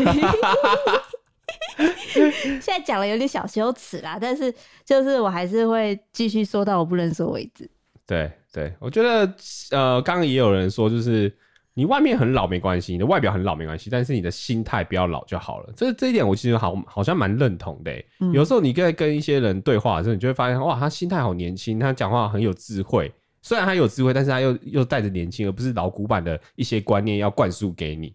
[2.08, 4.54] 现在讲了有点小羞耻啦，但是
[4.86, 7.70] 就是我还是会继续说到我不能说为止。
[8.08, 9.30] 对对，我觉得
[9.72, 11.30] 呃，刚刚也有人说，就是
[11.78, 15.74] 你外面很老没关系，你的外表很老没关系，但是你的心态不要老就好了。
[15.76, 18.32] 这这一点我其实好好像蛮认同的、嗯。
[18.32, 23.14] 有时候你在跟一些人对话的时候，你就会发现哇，他心态好年轻，他讲话很有智慧。
[23.42, 28.12] 虽然他有智慧，但是他又又带着年轻，而不是老古板的一些观念要灌输给你。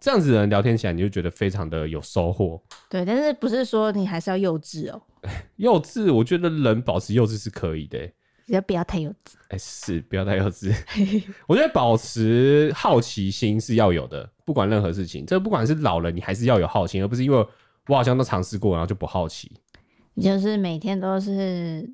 [0.00, 2.62] 这样子的人聊天起来，你就觉得非常的有收获。
[2.88, 5.02] 对，但是不是说你还是要幼稚哦？
[5.56, 7.98] 幼稚，我觉得人保持幼稚是可以的，
[8.52, 9.32] 只要不要太幼稚。
[9.48, 10.74] 哎、欸，是不要太幼稚。
[11.48, 17.38] 我觉得保持好奇心是要有的，不管任何事情，这不管是老了，你还是要有好奇心，而不是因为
[17.86, 19.50] 我好像都尝试过，然后就不好奇。
[20.20, 21.88] 就是每天都是。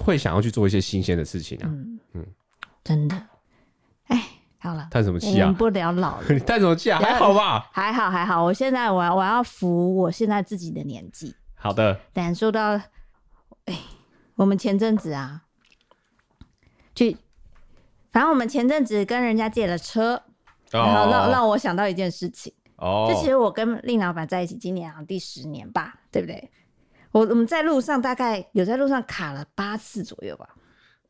[0.00, 2.26] 会想要去做一些新鲜的事情啊，嗯嗯，
[2.82, 3.14] 真的，
[4.08, 4.20] 哎，
[4.58, 5.52] 好了，叹什么气啊？
[5.56, 6.98] 不聊老了，你 叹什么气啊？
[7.00, 7.68] 还好吧？
[7.74, 11.32] 还好还好，我现在我要我要服我现在自己的年纪。
[11.54, 12.72] 好的，感受到，
[13.66, 13.78] 哎，
[14.34, 15.43] 我们前阵子啊，
[16.94, 17.16] 去，
[18.12, 20.22] 反正我们前阵子跟人家借了车，
[20.70, 26.50] 然后让让我想到一件事情哦，就其实我跟令老板在一起，今年好像第十年吧，对不对？
[27.12, 30.48] 我我们在路上大概有在路上卡了八次左右吧。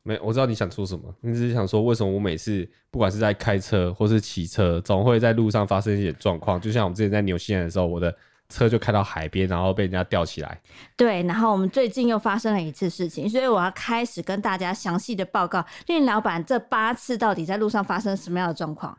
[0.02, 6.60] 没，我知道你想说什么，你只是想说为什么我每次不管是在开车或是骑车，总会在路上发生一些状况。
[6.60, 8.14] 就像我们之前在纽西兰的时候，我的
[8.54, 10.60] 车就开到海边，然后被人家吊起来。
[10.96, 18.96] 对，然后我们最近又发生了一次事情，所以我要开始跟大家详细的报告，令老板这八次到底在路上发生什么样的状况。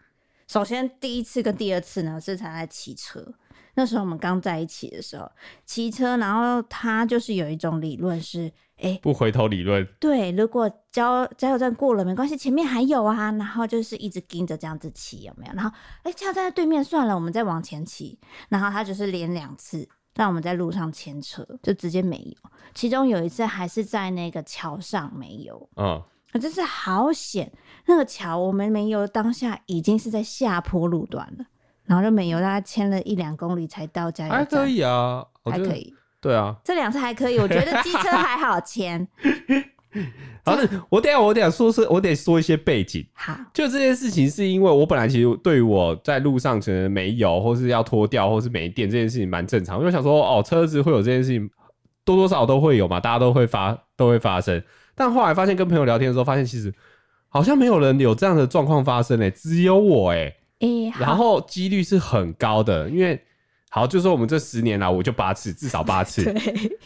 [0.48, 3.34] 首先，第一次跟第二次呢是才在骑车。
[3.76, 5.30] 那时候我们刚在一起的时候，
[5.66, 9.86] 骑车，然后他就是有一种理论是，哎、欸，不回头理论。
[10.00, 15.54] 对，如果加加油站过了没关系，前面还有啊，然后就是一直盯着这样子骑，有没有？
[15.54, 15.70] 然后，
[16.04, 18.18] 哎、欸，加油站在对面，算了，我们再往前骑。
[18.50, 22.50] 然后他就是连两次让我们在路上牵车，就直接没有。
[22.74, 27.52] 其中有一次还是在那个桥上没有，嗯，可真是好险。
[27.88, 31.46] 那个桥我们没有，当下已经是在下坡路段了。
[31.86, 34.40] 然后就没有，大概牵了一两公里才到加油站。
[34.40, 35.94] 还可以啊，还可以。
[36.20, 39.08] 对啊，这两次还可以，我觉得机车还好牵。
[40.44, 40.58] 好，
[40.90, 43.06] 我等下我等下说是，我得说一些背景。
[43.14, 49.80] 好，就这件事情是因为我本来其实对于我在路上可能没油，或是要脱掉，或是没电这件事情蛮正常。
[49.80, 51.50] 因为想说，哦，车子会有这件事情，
[52.04, 54.62] 多多少少都会有嘛，大家都会发都会发生。
[54.96, 56.74] 但后来发现跟朋友聊天的时候，发现其实
[57.30, 60.36] 好像没有人有这样的状况发生诶、欸，只有我诶、欸。
[60.60, 63.22] 欸、然后几率是很高的，因为
[63.70, 66.78] 好，就说我们这十年来，我就八次，至少八次， 对，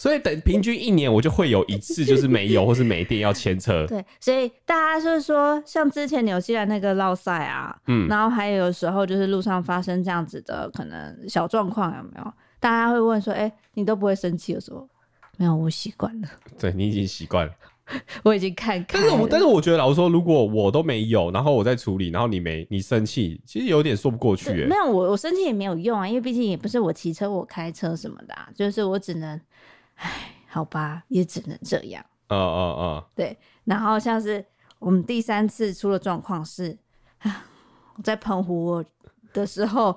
[0.00, 3.84] 所以等平均一年，我就会有一次就是没油或是没电要牵车。
[3.88, 12.32] 对，所以大家就是说，像之前纽西兰那个绕赛啊，嗯，然后还有时候就是路上发生这样子的可能小状况，有没有？
[12.58, 14.88] 大家会问说，哎、欸，你都不会生气的时候，
[15.36, 16.28] 没有，我习惯了。
[16.58, 17.52] 对，你已经习惯了。
[18.22, 24.64] 我已经看看，但是我但是我觉得老实说，如果我都没有，然后我在处理，然后你没你生气，其实有点说不过去。
[24.64, 29.40] 没有我我生气也没有用啊，因为毕竟也不是我骑车我开车什么的，啊，就是我只能，
[29.96, 32.04] 唉，好吧，也只能这样。
[32.28, 33.36] 嗯嗯嗯，对。
[33.64, 34.44] 然后像是
[34.78, 36.76] 我们第三次出了状况是，
[37.18, 37.44] 啊，
[37.96, 38.84] 我在澎湖
[39.32, 39.96] 的时候，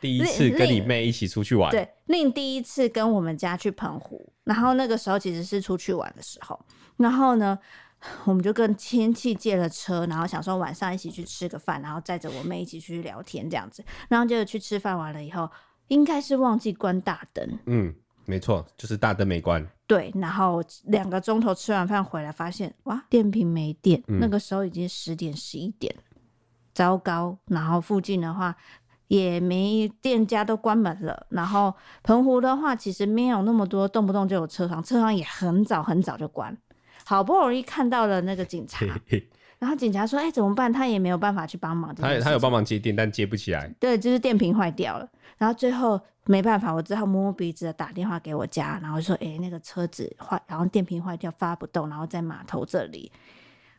[0.00, 6.58] 第一次跟你妹一起出去玩，对，另第一次跟我们家去澎湖，然后那个时候其实是出去玩的时候，
[6.98, 7.58] 然后呢，
[8.24, 15.50] 我们就跟亲戚借了车，然后想说晚上一起去吃个饭，然后载着我妹一起去聊天这样子，然后接着去吃饭完了以后，
[15.88, 17.94] 应该是忘记关大灯，嗯，
[18.26, 25.94] 没错，就是大灯没关，对，然后两个钟头吃完饭回来，发现哇，电瓶没电，嗯、那个时候已经十点十一点，
[26.74, 28.54] 糟糕，然后附近的话。
[29.08, 36.56] 也没店家都关门了，然后澎湖的话，其实没有那么多，动不动就有车行，车行也很早很早就关。
[37.04, 38.86] 好不容易看到了那个警察，
[39.58, 41.94] 然后警察说：“哎、欸，怎么办？”他也没有办法去帮忙。
[41.94, 43.70] 他他有帮忙接电，但接不起来。
[43.78, 45.08] 对，就是电瓶坏掉了。
[45.38, 53.10] 然后最后没办法，我只好摸摸鼻子打电话给我家，然后说：“哎、欸，那个车子坏，然后电瓶坏掉，发不动，然后在码头这里。”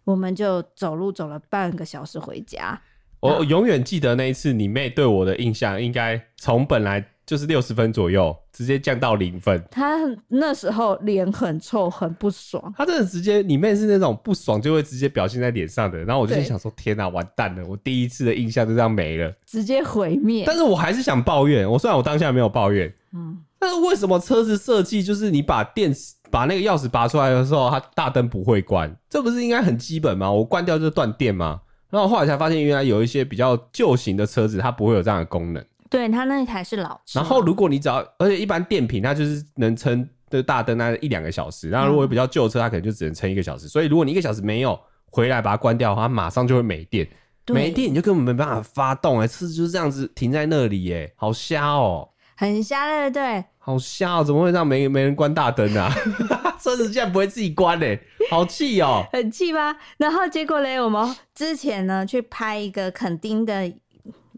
[0.06, 2.80] 我们就走路走了半个小时回家。
[3.26, 9.64] 我永远记得那一次，你妹对我的印象应该从本来就是六十分左右，直接降到零分。
[9.72, 12.74] 她那时候脸很臭，很不爽。
[12.78, 15.98] 她真的直接，你妹是那种不爽就会直接表现在脸上的。
[16.04, 17.66] 然后我就想说：天哪，完蛋了！
[17.68, 20.44] 我第一次的印象就这样没了，直接毁灭。
[20.46, 21.70] 但是我还是想抱怨。
[21.70, 28.96] 我虽然我当下没有抱怨，嗯，但是为什么车子设计就是你把电池把那个钥匙拔出来的时候，它大灯不会关？
[29.10, 30.32] 这不是应该很基本吗？
[30.32, 31.62] 我关掉就断电吗？
[31.96, 35.66] 然后后来才发现，原来有一些比较旧型的车子，它不会有这样的功能。
[35.90, 37.20] 对，它那一台是老车。
[37.20, 41.70] 然后如果你只要，而且一般电瓶它就是能撑的大灯那一两个小时。
[41.70, 43.70] 然后如果比较旧车，它可能就只能撑一个小时。
[43.70, 44.78] 所以如果你一个小时没有
[45.10, 47.08] 回来把它关掉的话，它马上就会没电。
[47.48, 52.10] 没电你就根本没办法发动哎，车子就是这样子停在那里哎，好瞎哦。
[52.36, 53.46] 很瞎的，对。
[53.60, 55.94] 好瞎哦，怎么会让没没人关大灯啊？
[56.66, 58.00] 车子竟然不会自己关嘞，
[58.32, 59.06] 好气哦！
[59.14, 59.76] 很气吗？
[59.98, 63.72] 然后结果嘞，我们之前呢去拍一个垦丁的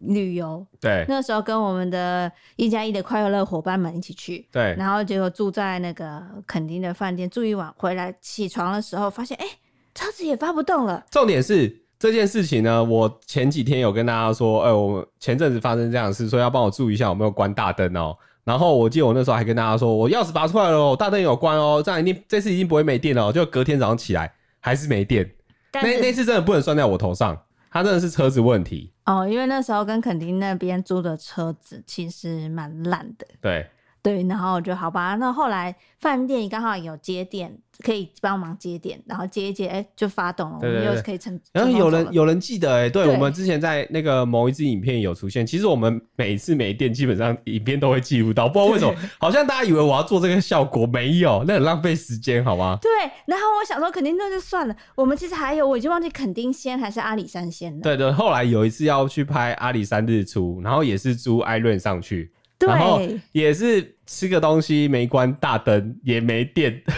[0.02, 9.52] 旅游，对，那时候跟我们的一加一的快乐伙伴们一起去，对，然后结果住在那个垦丁的饭店住一晚，回来起床的时候发现，哎、欸，
[9.96, 11.06] 车子也发不动了。
[11.10, 18.14] 重点是这件事情呢，我前几天有跟大家说，哎、欸，我前阵子发生这样的事，说要帮我注意一下有没有关大灯哦。
[18.48, 23.30] 然后我记得我那时候还跟大家说，我钥匙拔出来了，大灯有关哦，这样一定这次一定不会没电了。
[23.30, 24.32] 就隔天早上起来
[24.62, 25.30] 还是没电，
[25.74, 27.38] 那那次真的不能算在我头上，
[27.70, 29.28] 它真的是车子问题哦。
[29.28, 33.68] 因为那时候跟垦丁那边租的车子其实蛮烂的，对
[34.08, 35.16] 对，然后就好吧。
[35.16, 37.58] 那后来饭店刚好有接电。
[37.84, 40.58] 可以帮忙接电，然后接一接，哎、欸，就发动了。
[40.60, 41.40] 我们又可以成。
[41.54, 45.46] 然后有人有人记得、欸，哎，对，我们之前在那个某一支影片有出现。
[45.46, 52.80] 其实我们每一次没电，基本上影片都会记录到，不知道为什么， 好像大家以为我要做这个效果，没有，那很浪费时间，好吗？
[52.82, 52.90] 对。
[53.28, 54.76] 然后我想说，肯定那就算了。
[54.96, 57.82] 我们其实还有，我已经忘记垦丁先还是阿里山先了。
[57.84, 66.84] 对对，后来有一次要去拍阿里山日出，然后也是租艾伦上去，对，然后也是吃个东西没关大灯，也没电。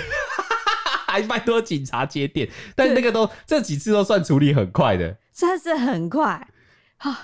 [1.08, 6.48] 还拜托警察接电，但是那个都这几次都算处理很快的，算是很快
[6.98, 7.20] 啊。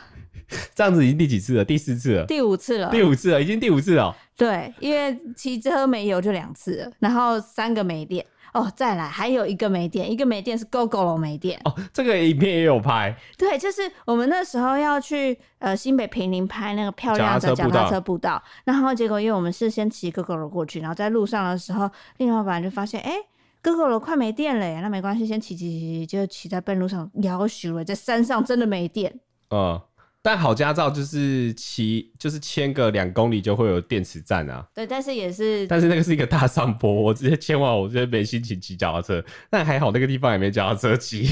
[0.73, 1.63] 这样子已经第几次了？
[1.63, 4.15] 第四次了，第五次了，第五次了，已经第五次了。
[4.35, 11.75] 对，因为骑车没油就两次了，然后三个没电哦，再来还有一个没电，一个没电是 Gogoro 没电哦。
[11.93, 23.11] 这个影片也有拍，对，就是我们那时候要去呃新北平林拍那个漂亮的脚踏车步道，然后结果因为我们是先骑 Gogoro 过去，然后在路上的时候，另外一半就发现哎。
[23.11, 23.17] 欸
[23.65, 29.11] 哥哥，我快没电了，那没关系，先骑骑骑，就骑在半路上，要死了，在山上真的没电。
[29.49, 29.81] 嗯，
[30.25, 34.65] 但好驾照就是骑，就是牵个两公里就会有电池站啊。
[34.73, 39.23] 对，但是也是，但是那个是一个大上坡，我直接牵完，我直接没心情骑脚踏车。
[39.51, 41.29] 但还好那个地方也没脚踏车骑。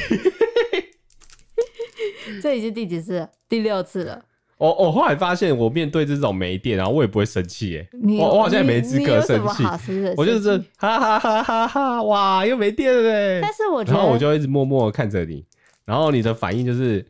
[2.40, 3.28] 这已经第几次？
[3.50, 4.24] 第六次了。
[4.60, 9.64] 我我后来发现，我面对这种没电，然后我也不会生气，耶，我我好像也没资格生气，
[10.16, 13.40] 我就是哈哈哈哈哈，哇，又没电了嘞。
[13.42, 15.44] 但是我觉得，然后我就一直默默看着你，
[15.84, 17.04] 然后你的反应就是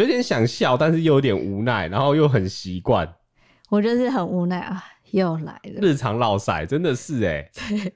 [0.00, 3.08] 有点想笑，但是又有点无奈，然后又很习惯。
[3.68, 5.80] 我就是很无奈啊，又来了。
[5.80, 7.92] 日常烙赛真的是哎，对，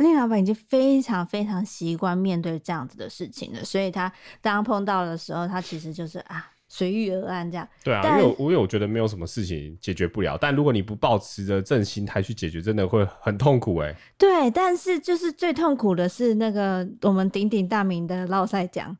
[0.00, 6.50] 林老板已经非常非常习惯面对这样子的事情了，所以他当碰到的时候，他其实就是啊。
[6.72, 13.92] 随遇而安，这样对啊，因为我因为我觉得没有什么事情解决不了，但如果你不抱持着正心态去解决，真的会很痛苦哎。
[14.16, 18.96] 对，但是就是最痛苦的是那个我们鼎鼎大名的烙赛奖，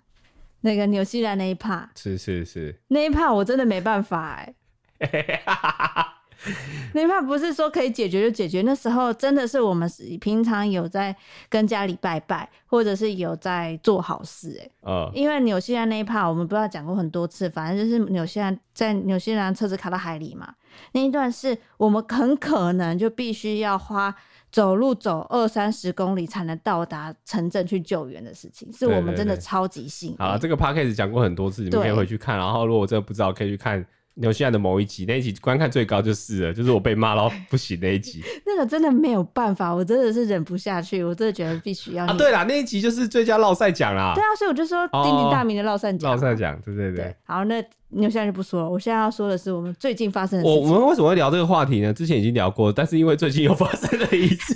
[0.62, 4.54] 那个纽西兰那一趴，是是是，那一趴我真的没办法哎。
[6.94, 9.86] 那怕不是说可以解决就解决，那时候真的是我们
[10.18, 11.14] 平常有在
[11.50, 20.54] 跟家里拜拜，或者是有在做好事、欸，哎，嗯，因为纽西兰那一趴我们不知道讲过很多次，反正就是纽西兰在纽西兰车子卡到海里嘛，
[20.92, 24.14] 那一段是我们很可能就必须要花
[24.50, 30.16] 走路走二三十公里才能到达城镇去救援的事情，是我们真的超级幸运。
[30.18, 33.84] 好，这个 podcast 讲过很多次，你们可以回去看，然后如果我真的不知道，可以去看。
[34.20, 38.22] 纽西兰的某一集，那一集观看最高就是了，就是我被骂到不行那一集。
[38.44, 42.04] 那个真的没有办法，我真的是忍不下去，我真的觉得必须要。
[42.04, 44.12] 啊，对啦，那一集就是最佳绕赛奖啦。
[44.14, 46.12] 对啊，所以我就说鼎鼎大名的绕赛奖。
[46.12, 47.16] 绕赛奖，对对对，对。
[47.24, 50.62] 好，那纽西兰就不说了，我现在要说的是我们最近发生的事情。
[50.62, 51.92] 我我们为什么会聊这个话题呢？
[51.92, 54.54] 之前已经聊过，但是因为最近又发生了一次。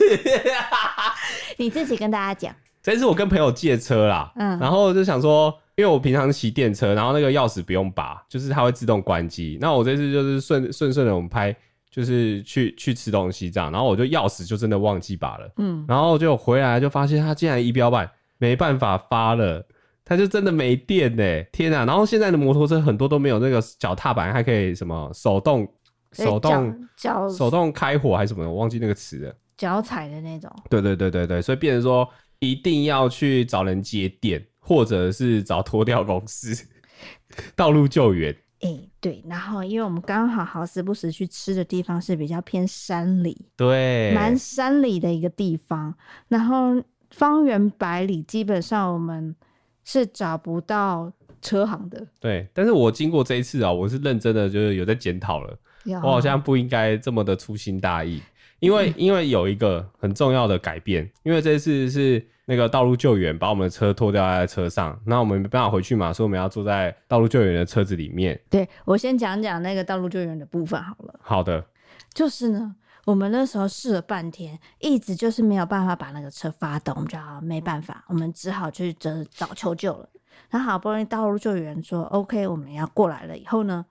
[1.56, 2.54] 你自己跟大家讲。
[2.84, 5.52] 这次我跟朋友借车啦，嗯，然后就想说。
[5.76, 9.58] 因为我平常骑电车，然后那个钥匙不用拔，就是它会自动关机。
[9.60, 11.52] 那我这次就是顺顺顺的，我们拍
[11.90, 18.08] 就是去去吃东西这样，然后我就钥匙就真的忘记拔了，嗯，然后就回来就发现它竟然仪表板
[18.38, 19.66] 没办法发了，
[20.04, 21.84] 它就真的没电呢，天啊！
[21.84, 25.66] 然后现在的摩托车很多都没有那个脚踏板，还可以什么手动
[26.12, 30.48] 手动脚手动开火还是什么的，我忘记那个词了，脚踩的那种。
[30.70, 32.08] 对对对对对，所以变成说
[32.44, 34.44] 一定要去找人接电。
[34.66, 36.66] 或者是找拖吊公司，
[37.54, 38.32] 道路救援。
[38.62, 45.94] 哎、欸，对，然后因为我们刚好好时不时去吃的地方是比较偏山里，对，蛮山里的一个地方。
[46.28, 49.36] 然后方圆百里基本上我们
[49.84, 52.06] 是找不到车行的。
[52.18, 55.54] 对，但是我经过这一次啊，我是认真的，就是有在检讨了。
[56.02, 58.22] 我好像不应该这么的粗心大意，
[58.64, 62.26] 因为、嗯、因为有一个很重要的改变，因为这一次是。
[62.46, 68.38] 那个道路救援把我们的车拖掉在车上，那我们没办法回去嘛，所以我们要坐在道路救援的车子里面。
[68.50, 71.14] 对，我先讲讲那个道路救援的部分好了。
[71.22, 71.64] 好的，
[72.12, 80.06] 就是呢，我们那时候试了半天，一直就是没有办法把那个车发动，我们就好没办法，我们只好去找找求救了。
[80.50, 83.86] 然后好不容易道路救援说 OK，我们要过来了以后呢，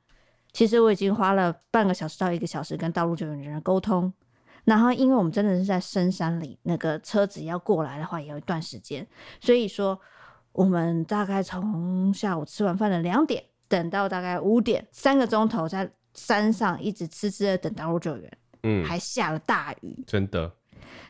[0.51, 4.13] 其实我已经花了半个小时到一个小时跟道路救援的人沟通。
[4.65, 9.05] 然后，因为我们真的是在深山里，那个车子要过来的话，也有一段时间。
[9.41, 9.99] 所以说，
[10.51, 18.37] 我们大概从下午吃完饭的两点，等到大概五点，三个钟头在山上一直痴痴的等道路救援。
[18.63, 20.49] 嗯，还下了大雨，真的。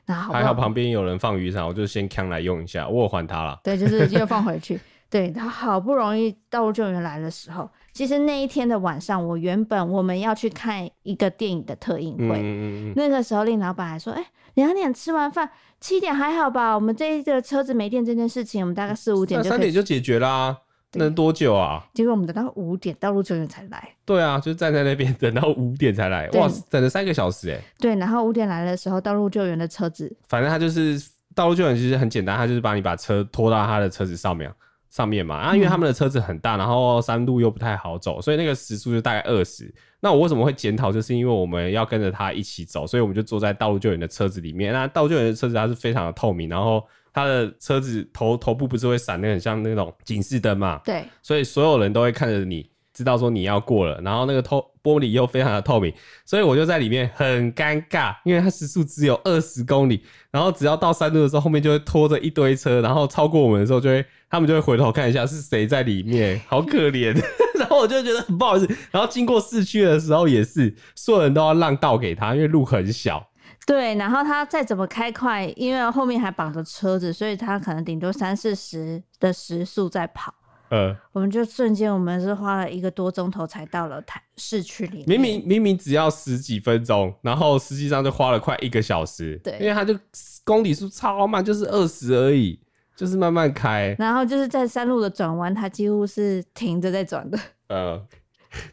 [0.06, 3.60] 然后还好旁边有人放雨伞，我就先扛来用一下，我有还他了。
[3.64, 4.80] 对，就是又放回去。
[5.10, 7.70] 对，他好不容易道路救援来的时候。
[7.94, 15.48] 其实那一天的晚上，我原本我们要去看一个电影的特映会，嗯、那个时候令老板还说：“哎、欸，两点吃完饭，
[15.80, 16.74] 七点还好吧？
[16.74, 20.58] 我们这一个车子没电这件事情，我们大概四五点就三点就解决啦，
[20.94, 21.86] 能多久啊？
[21.94, 23.90] 结果我们等到五点，道路救援才来。
[24.06, 27.62] 对啊，就站在那边等到五点才来，哇，等了三个小时哎。
[27.78, 31.00] 对，然后五点来的时候，道路救援的车子，反正他就是
[31.36, 34.52] 道路救援，其实很简单，他就是把你把车拖到他的车子上面。
[34.94, 39.74] 上面嘛，啊，因为他们的车子很大，然后山路又不太好走，所以那个时速就大概二十。
[40.00, 40.92] 那我为什么会检讨？
[40.92, 44.72] 就是因为我们要跟着他一起走，所以我们就坐在道路救援的车子里面。
[44.72, 50.80] 那道路救援的车子它是非常的透明，然后它的车子头头部不是会闪的很像那种警示灯嘛？
[50.86, 55.92] 对，所以所有人都会看着你，知道说你要过了，然后那个透玻璃又非常的透明，
[56.26, 67.14] 所以我就在里面很尴尬，因为它时速只有二十公里，然后只要到山路的时候，后面就会拖着一堆车，然后超过我们的时候，就会他们就会回头看一下是谁在里面， 好可怜，
[67.56, 73.30] 然后我就觉得很不好意思，然后经过市区的时候也是，所有人都要让道给他，因为路很小，
[73.66, 80.34] 对，然后他再怎么开快，因为后面还绑着车子，所以他可能顶多三四十的时速在跑。
[80.74, 85.08] 呃，我们就瞬间，我们是花了一个多钟头才到了台市区里面。
[85.08, 89.40] 明明明明只要十几分钟，然后实际上就花了快一个小时。
[89.44, 89.96] 对，因为它就
[90.44, 92.60] 公里数超慢，就是二十而已，
[92.96, 93.96] 就是慢慢开。
[94.00, 97.38] 然后就是在山路的转弯，它几乎是停着在转的。
[97.68, 98.04] 呃，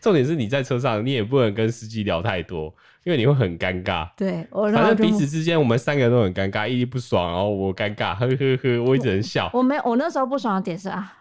[0.00, 2.74] 重点是你在车上，你也不能跟司机聊太多，
[3.04, 4.08] 因为你会很尴尬。
[4.16, 9.50] 对，反正彼此之间，我们三个人都很尴尬，一直不爽，然后我尴尬，呵呵呵，我一直很笑。
[9.52, 11.18] 我，我没，我那时候不爽的点是啊。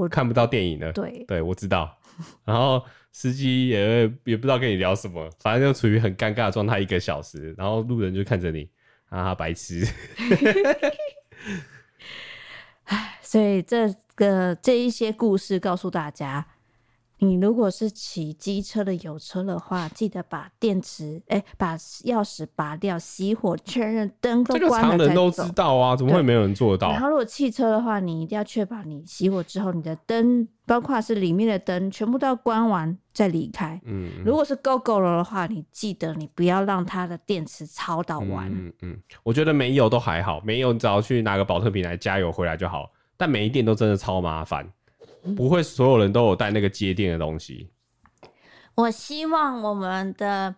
[0.00, 1.94] 我看不到电影了，对对，我知道。
[2.44, 2.82] 然后
[3.12, 7.54] 司机也也不知道跟你聊什么，反正就处于很尴尬的状态一个小时。
[7.58, 8.66] 然后路人就看着你，
[9.10, 9.84] 啊，白痴。
[12.84, 16.46] 唉，所以这个这一些故事告诉大家，
[17.22, 24.96] 你如果是骑机车的油车的话，记得把电池哎、欸，把钥匙拔掉，熄火，确认灯都关了。
[24.96, 26.90] 这个常人都知道啊，怎么会没有人做到？
[26.90, 33.78] 然后如果汽车的话，你一定要确保你熄火之后，你的灯，包括是里面的灯，全部都要关完再离开。
[33.84, 38.50] 嗯，如果是 Gogoro 的话，你记得你不要让它的电池超到完。
[38.50, 42.90] 嗯嗯，我觉得没油都还好，没油你只要去拿个保特瓶来加油回来就好。
[43.18, 44.66] 但每一电都真的超麻烦。
[45.36, 47.70] 不会所有人都有带那个接电的东西。
[48.76, 50.54] 我希望我们的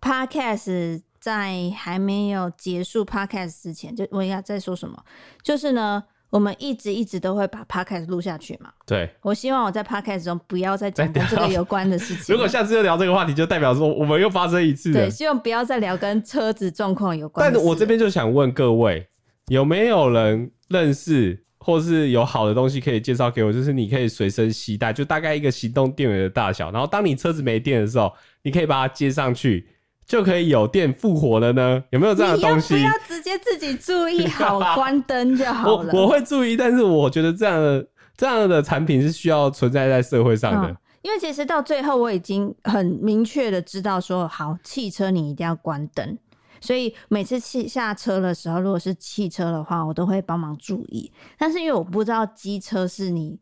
[0.00, 5.02] podcast 在还没有结束 podcast 之前，就我应该在说什么？
[5.42, 8.70] 就是呢，我们一直一直都会把 podcast 录下去嘛。
[8.84, 12.34] 对，我希望我在 podcast 中不要再讲跟这个有关的事情。
[12.34, 14.92] 如果下次又聊这个话题，就代表说我们又发生一次。
[14.92, 17.58] 对，希望不要再聊跟车子状况有关的。
[17.58, 19.08] 但我这边就想问各位，
[19.46, 21.46] 有没有人认识？
[21.62, 26.70] 或是有好的东西可以介绍给我，就是你可以随身携带，就大概一个行动电源的大小。
[26.72, 29.68] 然后当你车子没电的时候，你可以把它接上去，
[30.04, 31.84] 就可以有电复活了呢？
[31.90, 32.74] 有没有这样的东西？
[32.74, 35.92] 你要不要直接自己注意好关灯就好了？
[35.94, 37.86] 我 我会注意，但是我觉得这样的
[38.16, 40.68] 这样的产品是需要存在在社会上的。
[40.68, 46.18] 嗯，因为其实到最后我已经很明确的知道说，好，汽车你一定要关灯。
[46.62, 51.12] 所以每次汽下车的时候，如果是汽车的话，我都会帮忙注意。
[51.36, 53.38] 但是因为我不知道机车是你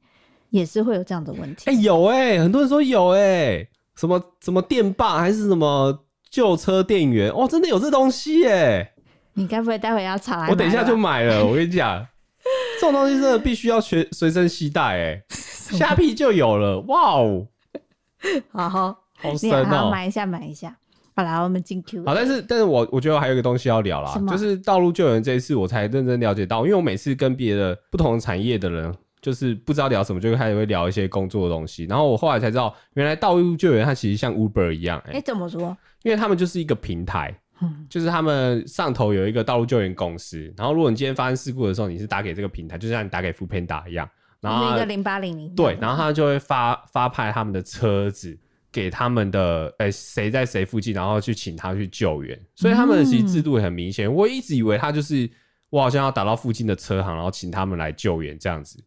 [0.48, 1.70] 也是会有这样的问题。
[1.70, 8.92] 哎、欸，有哎、欸，很多人说有哎、欸，什么什么电霸还是什么旧车电源哦，真的有这东西哎、欸。
[9.34, 10.48] 你该不会待会要查？
[10.48, 11.46] 我等一下就买了。
[11.46, 12.04] 我跟你讲，
[12.80, 16.80] 这种东西真的必须要随随身携带哎，虾皮就有了。
[16.88, 17.46] 哇哦，
[18.50, 20.76] 好好好神哦、喔，买一下买一下。
[21.20, 22.02] 好啦，我们进 Q。
[22.06, 31.84] 好，但是但是我我觉得还有一个东西要聊啦，就是道路救援这一次我才认真了解到，因为我每次跟别的不同产业的人，就是不知道聊什么，就开始会聊一些工作的东西。
[31.84, 34.98] 然后我后来才知道，原来道路救援它其实像 Uber 一样。
[35.06, 35.76] 哎、欸，怎么说？
[36.04, 37.38] 因为他们就是一个平台，
[37.90, 40.50] 就是他们上头有一个道路救援公司。
[40.56, 44.08] 然后如果你今天发生事故的时候，你是打给这个平台，就像你打给 Foodpanda 一样，
[44.40, 48.38] 然后一个零八零零，对，然后他就会发发派他们的车子。
[48.72, 54.06] 给他们的诶，谁在谁附近，然后去请他去救援，所以他们其实制度也很明显。
[54.06, 54.14] 嗯。
[54.14, 55.28] 我一直以为他就是
[55.70, 58.82] 我好像要打到附近的车行，然后请他们来救援这样子。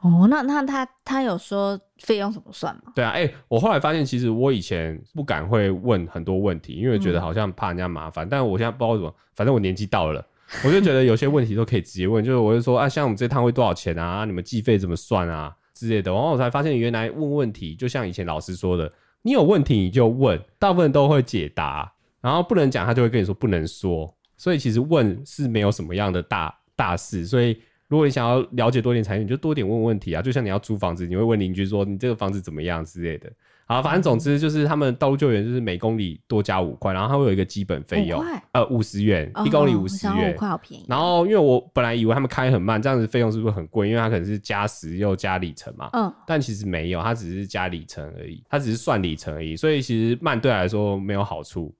[0.00, 2.92] 哦，那那他他有说费用怎么算吗？
[2.94, 8.26] 对啊，哎，我后来发现，其实我以前不敢会问很多问题，因为觉得好像怕人家麻烦。
[8.26, 8.28] 嗯。
[8.30, 10.24] 但我现在不知道怎么，反正我年纪到了，
[10.64, 12.22] 我就觉得有些问题都可以直接问。
[12.24, 14.24] 就是我就说啊，像我们这趟会多少钱啊？
[14.24, 15.54] 你们计费怎么算啊？
[15.74, 16.12] 之类的。
[16.12, 18.90] 然后我才发现，原来问问题就像以前老师说的。
[19.26, 27.26] 你有问题你就问，大部分都会解答，然后不能讲他就会跟你说不能说，所以其实问是没有什么样的大大事。
[27.26, 33.28] 所以如果你想要了解多点产品，你就多点问问题啊，就像你要租房子，你会问邻居说你这个房子怎么样之类的。
[33.68, 40.86] 好，反正总之就是他们道路救援就是每公里多加五块，然后它会有一个基本费用，呃，五十元，一公里五十元，五块好便宜。
[40.88, 43.88] 然后因为我本来以为他们开很慢，这样子费用是不是很贵？
[43.88, 51.74] 因为它可能是加时又加里程嘛，嗯，但其实没有，它只是加里程而已，它只是算里程而已，所以其实慢对来说没有好处，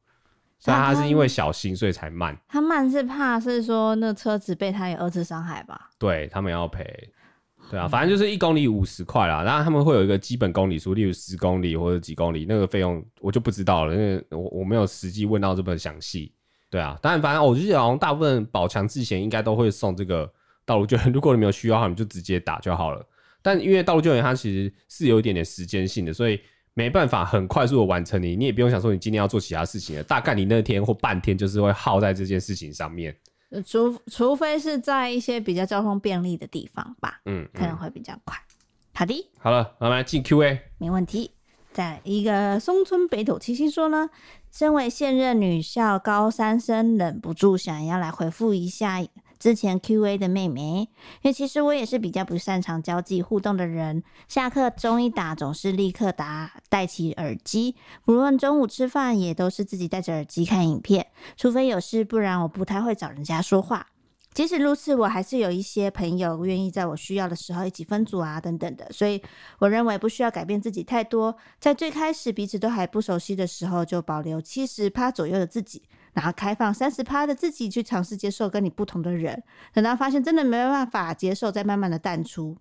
[0.59, 2.37] 所以它是因为小心所以才慢。
[2.49, 5.91] 他慢是怕是说那车子被他有二次伤害吧？
[6.01, 6.85] 对，他们要赔。
[7.71, 16.33] 对啊，反正就是一公里五十块啦，然后他们会有一个基本公里数，例如十公里或者几公里，那个费用我就不知道了，因为我我没有实际问到这么详细。
[16.71, 20.31] 对啊，当然反正我就觉得好像大部分保强自险应该都会送这个
[20.65, 23.05] 道路救援，如果你没有需要的话，你就直接打就好了。
[23.43, 26.41] 但因为道路救援它其实是有一点点时间性的，所以
[26.75, 33.17] 没办法很快速的完成你，你也不用想说你今天要做其他事情了，大概你那天或半天就是会耗在这件事情上面。
[33.63, 38.37] 除除非是在一些比较交通便利的地方吧，嗯，嗯，可能会比较快。
[38.95, 41.33] 好的，好了，我们来进 Q&A，没问题。
[41.73, 44.09] 在一个松村北斗七星说呢，
[44.51, 49.01] 身为现任女校高三生，忍不住想要来回复一下。
[49.47, 50.89] 之前 Q&A 的妹妹，
[51.23, 54.03] 因为其实我也是比较不擅长交际互动的人。
[54.27, 61.07] 下课钟一打，总是立刻打戴起耳机，不论中午吃饭，也都是自己戴着耳机看影片。
[61.37, 63.87] 除非有事，不然我不太会找人家说话。
[64.35, 68.89] 即使如此，我还是有一些朋友愿意在我需要的时候一起分组啊，等等的。
[68.91, 69.23] 所以
[69.61, 71.37] 我认为不需要改变自己太多。
[71.61, 75.85] 在最开始彼此都还不熟悉的时候，就保留七十趴左右的自己。
[76.17, 79.43] 然后开放三十趴的自己去尝试接受跟你不同的人，
[79.75, 82.57] 等到发现真的没办法接受，再慢慢的淡出，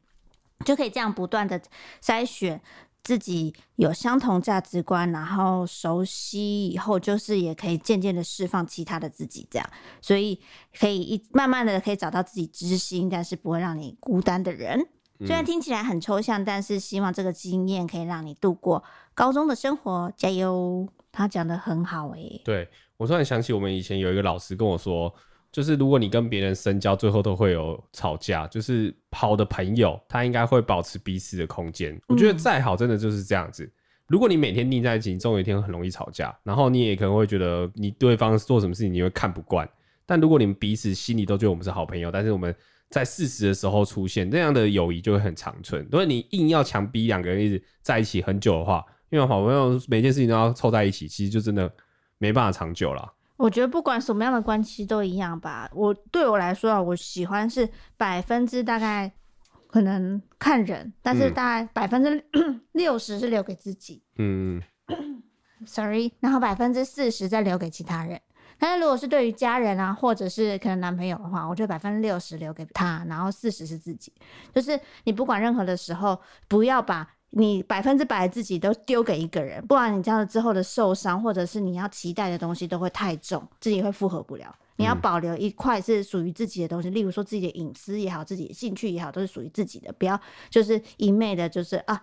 [0.65, 1.61] 就可以这样不断的
[2.03, 2.59] 筛选
[3.01, 9.69] 自己有相同价值观，然后熟悉以后，就是也可以渐渐的释放其他的自己，这样，
[10.01, 10.37] 所以
[10.77, 14.85] 可以一慢慢的可以找到自己知心，但是不会让你孤单的人。
[15.19, 18.83] 虽然听起来很抽象，但是希望这个经验可以让你度过
[19.13, 20.89] 高中的生活，加油！
[21.15, 22.41] 他讲的很好诶、欸。
[22.43, 25.13] 对，我突然想起我们以前有一个老师跟我说，
[25.51, 28.45] 就是如果你跟别人深交，最后都会有吵架。
[28.47, 31.97] 就是好的朋友，他应该会保持彼此的空间。
[32.07, 33.63] 我觉得再好，真的就是这样子。
[33.63, 33.71] 嗯、
[34.09, 36.37] 如果你每天腻在一起，你总有一天很容易吵架。
[36.43, 39.67] 然后你也可能会觉得你对方做什么事情你会看不惯。
[40.05, 42.53] 但如果你们彼此心里都觉得我们是好朋友，但是我们
[42.89, 45.81] 在适时的时候出现，那样的友谊就会很长存。
[45.85, 48.85] 如果你硬要强逼两个人一直在一起很久的话，
[49.15, 51.71] 因为好朋友每件事情都要凑在一起，其实就真的
[52.17, 53.13] 没办法长久了。
[53.37, 55.69] 我觉得不管什么样的关系都一样吧。
[55.73, 59.09] 我对我来说啊，我喜欢是百分之大概
[59.67, 62.25] 可能看人，但是大概百分之
[62.73, 64.03] 六十是留给自己。
[64.17, 64.61] 嗯
[65.65, 68.19] ，sorry，然后百分之四十再留给其他人。
[68.59, 74.11] 但是如果是对于家人啊，或者是可能男朋友的话，我觉得百分之六十留给他，然后四十是自己。
[74.53, 84.55] 就是你不管任何的时候，不要把你百分之百自己都丢给一个人，不然你这样子之后的受伤，或者是你要期待的东西都会太重，自己会负荷不了。
[84.77, 90.19] 你要保留一块是属于自己的东西，例如说自己的隐私也好，自己的兴趣也好，都是属于自己的，不要
[90.49, 92.01] 就是一昧的，就是啊。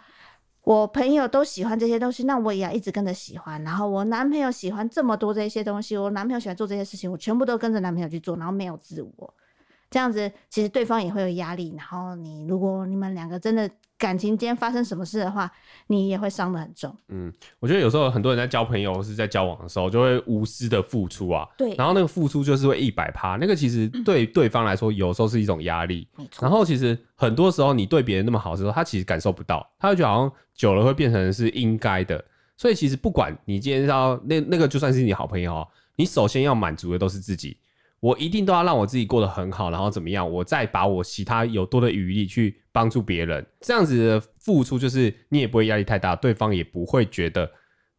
[0.64, 3.61] 我朋友都喜欢这些东西，那我也要一直跟着喜欢。
[3.64, 9.35] 然后我男朋友喜欢这么多这些东西，我男朋友喜欢做这些事情，我全部都跟着男朋友去做，然后没有自我。
[9.93, 11.72] 这样子其实对方也会有压力。
[11.76, 15.49] 然后你如果你们两个真的感情间发生什么事的话，
[15.86, 16.93] 你也会伤得很重。
[17.09, 21.47] 嗯，我觉得有时候很多人在交朋友或是在交往的时候，就会无私的付出啊。
[21.57, 21.74] 对。
[21.76, 26.09] 然后那个付出就是会一百趴，那个其实对对方来说有时候是一种压力。
[26.40, 32.24] 然后其实很多时候你对别人那么好的时候，他其实感受不到，他会觉得好像久了会变成是应该的。
[32.57, 35.66] 所以其实不管你今天要那那个就算是你好朋友，
[35.97, 37.57] 你首先要满足的都是自己。
[38.03, 40.28] 我一定都要让我自己过得很好，然后怎么样？
[40.28, 47.48] 我再把我其他有多的余力去帮助别人，这样子的付出，就是你也不会压力太大，对方也不会觉得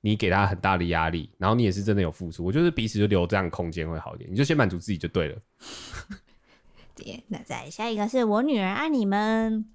[0.02, 2.44] 你给他很大的压力，然后你也是真的有付出。
[2.44, 5.38] 我就是彼此就留这样空间会好一点，你就先满足自己就对了。
[6.98, 9.66] 对，那再下一个是我女儿爱你们。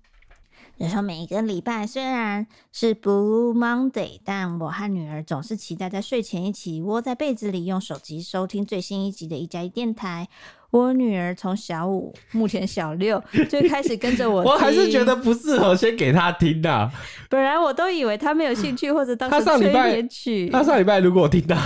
[0.78, 10.28] 有时候每一个礼拜虽然是 Blue Monday，但我和女儿总是期待在睡前一起窝在被子里，用手机收听最新一集的一加一电台。
[10.70, 13.20] 我女儿从小五，目前小六
[13.50, 14.42] 就开始跟着我。
[14.46, 16.92] 我还是觉得不适合先给她听的、啊。
[17.28, 20.48] 本来我都以为她没有兴趣，或者当时催眠曲。
[20.48, 21.56] 她上礼拜如果我听到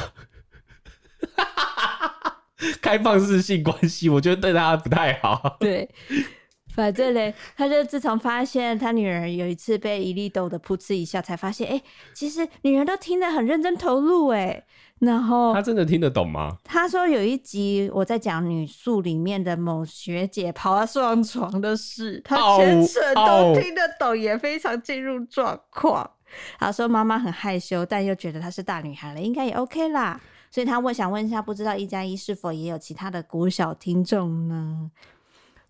[2.81, 5.59] 开放式性关系，我觉得对她不太好。
[5.61, 5.91] 对。
[6.75, 14.65] 反正嘞，他就自从发现他女儿有一次被一粒豆的噗嗤一下，才发现，哎、欸，其实女儿都听得很认真投入，哎，
[15.01, 16.57] 然后他真的听得懂吗？
[16.65, 26.11] 他说有一集我在讲女宿里面的某学姐跑到上床的事，他全程都听得懂，也非常进入状况。
[26.59, 30.19] 他说妈妈很害羞，但又觉得她是大女孩了，应该也 OK 啦。
[30.51, 34.91] 所以他问想问一下，不知道一加一是否也有其他的国小听众呢？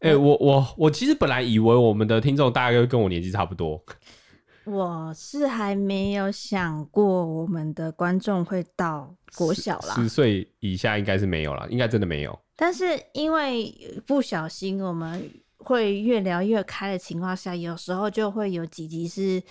[0.03, 3.81] 哎、欸，我我我其实本来以为我们的听众大概跟我年纪差不多。
[4.67, 12.37] 我是还没有想过我们的观众会到国小啦，十岁以下应该是没有了，应该真的没有。
[12.57, 13.73] 但是因为
[14.07, 15.29] 不小心我们
[15.59, 19.43] 会越聊越开的情况下，有时候就会有几集是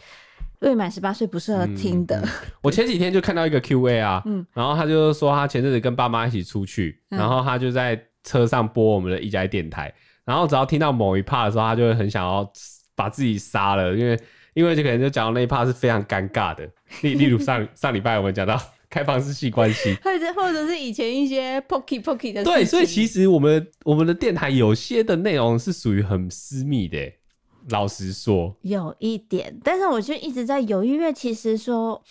[0.60, 2.22] 未满十八岁不适合听的。
[2.62, 9.93] 我前几天就看到一个 Q&A 啊，嗯，然后他就说他前阵子跟爸妈一起出去，嗯、然后他就在车上播我们的一家电台。
[10.26, 12.49] 然后只要听到某一 part 的时候，他就会很想要
[12.95, 14.19] 把自己杀了，因为
[14.53, 16.69] 因为就可能就讲到那一 part 是非常尴尬的。
[17.01, 22.43] 例例如上上礼拜我们讲到开放式性关系，或者或者是以前一些 pokey pokey 的。
[22.43, 26.97] 对，所以其实我们我们的电台有些的内容是属于很私密的，
[27.69, 28.55] 老实说。
[28.61, 32.03] 有一点，但是我就一直在犹豫，因为其实说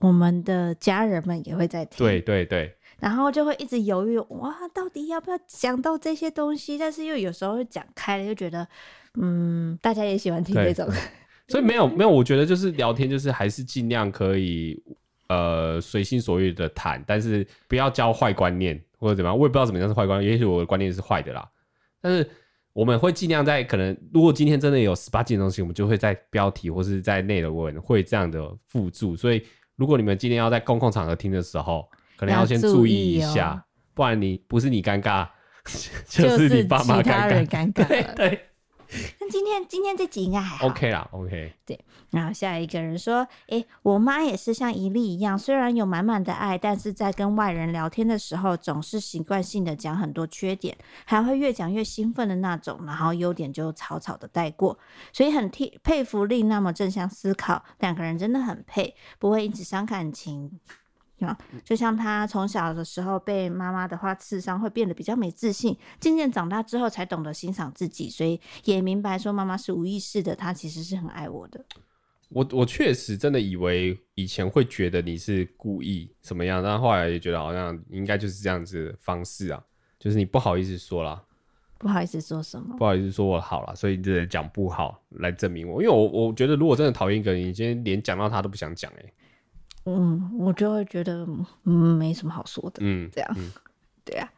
[0.00, 2.06] 我们的家人们也会在听。
[2.06, 2.76] 对对对。
[3.00, 6.76] 然后就会一直犹豫，哇，到底要不要讲到这些东西？
[6.76, 8.66] 但是又有时候讲开了，又觉得，
[9.14, 10.86] 嗯，大家也喜欢听这种。
[11.48, 14.80] 所以没有没有，我觉得就是聊天，就是还是尽量可以，
[15.28, 19.36] 呃，随心所欲的谈，但是不要教坏观念或者怎么样。
[19.36, 21.48] 我也不知道怎么样是坏观念，也许我的观念是坏的啦。
[22.00, 22.28] 但是
[22.72, 29.16] 我们会尽量在可能，如果今天真的有十八禁的东西，我们就会在标题或是在内文会这样的附注。
[29.16, 29.42] 所以
[29.74, 31.90] 如果你们今天要在公共场合听的时候，
[32.20, 33.64] 可能要先注意一下，哦、
[33.94, 35.26] 不然你不是你尴尬，
[36.06, 37.46] 就是你爸妈尴尬。
[37.46, 37.86] 尴尬。
[37.88, 38.50] 对对，
[39.18, 40.66] 那今天今天这集应该还好。
[40.66, 41.54] OK 啦，OK。
[41.64, 54.78] 对，然后下一个人说：“哎、欸，我妈也是像伊利一样，虽然有满满的爱，但是在跟外人聊天的时候，总是习惯性的讲很多缺点，还会越讲越兴奋的那种，然后优点就草草的带过。
[55.10, 60.60] 所以很替佩服令那么正向思考，两个人真的很配，不会一直伤感情。”
[61.64, 65.76] 就像他从小的时候被妈妈的话刺伤，会变得比较没自信。
[65.98, 71.64] 渐渐长大之后，才懂得欣赏自己，所以也明白说妈妈是无意识的，她其实是很爱我的。
[72.30, 79.60] 我我确实真的以为以前会觉得你是故意什么样，但后来也觉得好像应该就是这样子的方式啊，
[79.98, 81.20] 就是你不好意思说啦，
[81.76, 82.76] 不好意思说什么？
[82.78, 85.82] 不好意思说我好了，所以你只能讲不好来证明我。
[85.82, 89.12] 因为我我觉得如果真的讨厌一个人，你今天连讲到他都不想讲，哎。
[89.96, 91.26] 嗯，我就会觉得
[91.64, 93.50] 嗯没什么好说的，嗯，这样，嗯、
[94.04, 94.30] 对啊，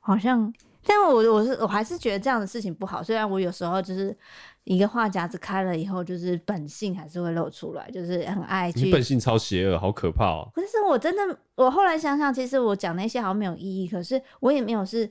[0.00, 0.52] 好像，
[0.86, 3.02] 但我我是我还是觉得这样的事情不好。
[3.02, 4.16] 虽然我有时候就是
[4.64, 8.86] 一个话匣子开了以后，就是本性还是会露出来，就是很爱去。
[8.86, 10.48] 你本性超邪恶，好可怕哦！
[10.54, 15.10] 可是我真的，我后来想想，其实我讲那些好像没有意义，可是我也没有是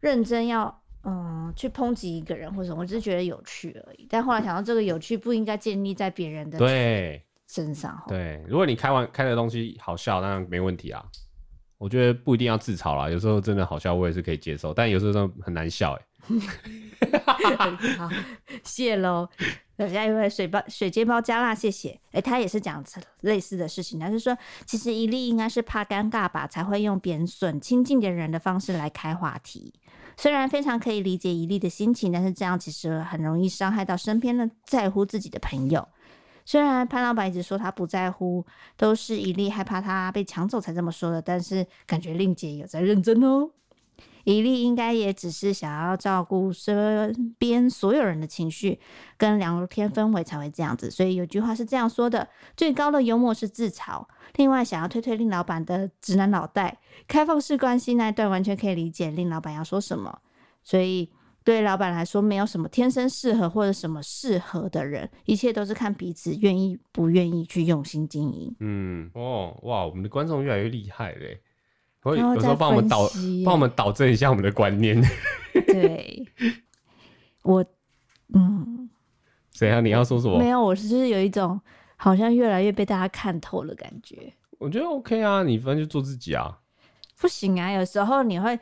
[0.00, 4.06] 认真要嗯去抨击一个人或者什么，我只是觉得有趣而已。
[4.08, 7.22] 但后来想到这个有趣不应该建立在别人的对。
[7.52, 11.04] 身上对，如果你开完开的东西好笑，当然没问题啊。
[11.78, 14.72] 我觉得不一定要自嘲啦，有时候真的好笑，我也是可以接受。
[14.72, 16.02] 但有时候真的很难笑，哎。
[17.96, 18.08] 好，
[18.62, 19.28] 谢喽。
[19.78, 21.88] 下一位水包水煎包加辣，谢谢。
[22.08, 22.84] 哎、欸，他也是讲
[23.22, 24.36] 类似的事情，他是说，
[24.66, 29.72] 其实伊利应该是怕尴尬吧，才会用贬损亲近的人的方式来开话题。
[30.18, 35.88] 虽然非常可以理解伊利的心情，但是这样其实很容易伤害到身边的在乎自己的朋友。
[36.50, 38.44] 虽然潘老板一直说他不在乎，
[38.76, 43.50] 都是伊利害怕他被抢走才这么说的，但是感觉令姐有在认真哦。
[44.24, 48.80] 伊利应该也只是想要照顾身边所有人的情绪
[49.16, 52.26] 跟聊天氛围才会这样子，所以有句话是这样说的：
[52.56, 54.04] 最高的幽默是自嘲。
[54.34, 60.18] 另外，想要推推令老板的直男脑袋，开放式关系那一段完全可以理解令老板要说什么，
[60.64, 61.12] 所以。
[61.42, 68.54] 对老板来说，没有什么天生适合或者什么适合的人，一切都是看彼此愿意不愿意去用心经营。
[68.60, 71.40] 嗯，哦，哇，我们的观众越来越厉害嘞！
[72.02, 73.08] 会有时候帮我们导，
[73.44, 75.00] 帮我们导正一下我们的观念。
[75.66, 76.26] 对，
[77.42, 77.64] 我，
[78.34, 78.90] 嗯，
[79.50, 79.82] 怎样？
[79.82, 80.38] 你要说什么？
[80.38, 81.58] 没有，我是有一种
[81.96, 84.32] 好像越来越被大家看透了感觉。
[84.58, 86.58] 我觉得 OK 啊，你反正就做自己啊。
[87.18, 88.58] 不行啊，有时候你会。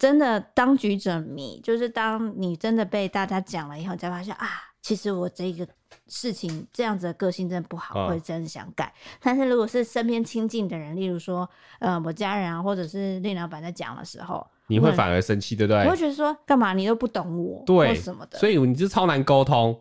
[0.00, 4.48] 真的当局者迷，就是当你真的被大家讲了以后，才发现啊，
[4.80, 5.68] 其实我这个
[6.08, 8.90] 事情这样子的个性真的不好，会、啊、真的想改。
[9.22, 11.46] 但是如果是身边亲近的人，例如说
[11.80, 15.84] 呃我家人啊，或者是令老板在讲的时候，你会反而生气，对不对？
[15.84, 19.78] 我会觉得说干嘛你都不懂我，对什么的，所以你就超难沟通。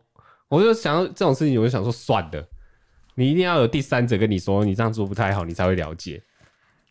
[0.49, 2.45] 我就想到这种事情，我就想说算了，
[3.15, 6.21] 你一定要有第三者跟你说你这样做不太好，你才会了解。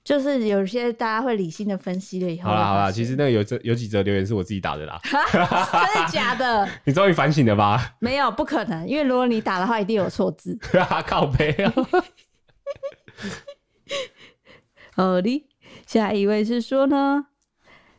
[0.05, 6.69] 就是有些大家会理性的分析了以后，好啦好啦，其实那个有这有几则留言是我自己打的啦， 真的假的？
[6.85, 7.97] 你终于反省了吧？
[8.01, 10.59] 没有，不可能，因为如果你打的话，一定有错字。
[11.07, 11.73] 靠背啊！
[14.95, 15.47] 好的，
[15.87, 17.27] 下一位是说呢。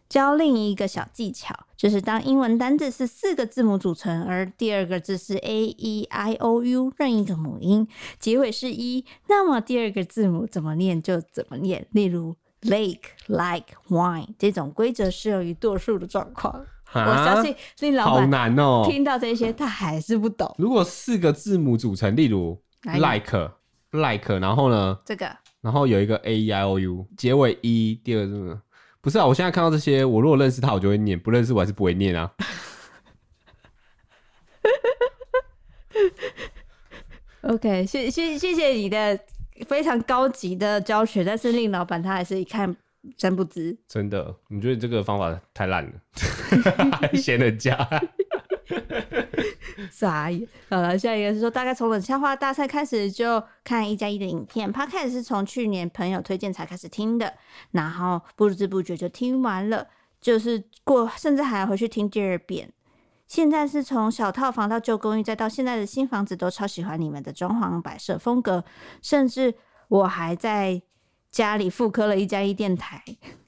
[0.10, 7.88] 教另一个小技巧，就是当英文单字是四个字母组成，而第二个字是 a e i o u 任一个母音，
[8.20, 11.88] 结尾是一那么第二个字母怎么念就怎么念。
[11.92, 16.54] 例如 lake、like、wine 这种规则适用于多数的状况。
[16.94, 20.54] 我相信令老板好难哦，听到这些他还是不懂。
[20.58, 23.54] 如果四个字母组成，例如 like、
[23.92, 25.00] like，然后呢？
[25.06, 28.58] 这个，然后有一个 a e i o u，结尾一第二个字母。
[29.02, 32.32] 不是啊，我现在看到这些，我如果认识他，我就会念；不认识，我还是不会念啊。
[37.42, 39.18] OK，谢谢谢谢你的
[39.68, 42.76] 非常高级的教学，但是令老板他还是一看
[43.16, 43.78] 真不知。
[43.88, 45.92] 真的，你觉得这个方法太烂了，
[47.00, 47.74] 还嫌人家。
[49.92, 50.48] 傻眼。
[50.70, 57.34] 好了，下一个是说，大概从冷笑话大赛开始就看一加一的影片 p o d c a s 是从去年朋友推荐才开始听的，
[57.72, 59.88] 然后不知不觉就听完了，
[60.20, 62.72] 就是过，甚至还要回去听第二遍。
[63.28, 68.64] 现在是从小套房到旧公寓，再到现在的新房子，都超喜欢你们的装潢摆设风格，
[69.04, 69.54] 甚至
[69.88, 70.82] 我还在
[71.30, 73.04] 家里复刻了一加一电台。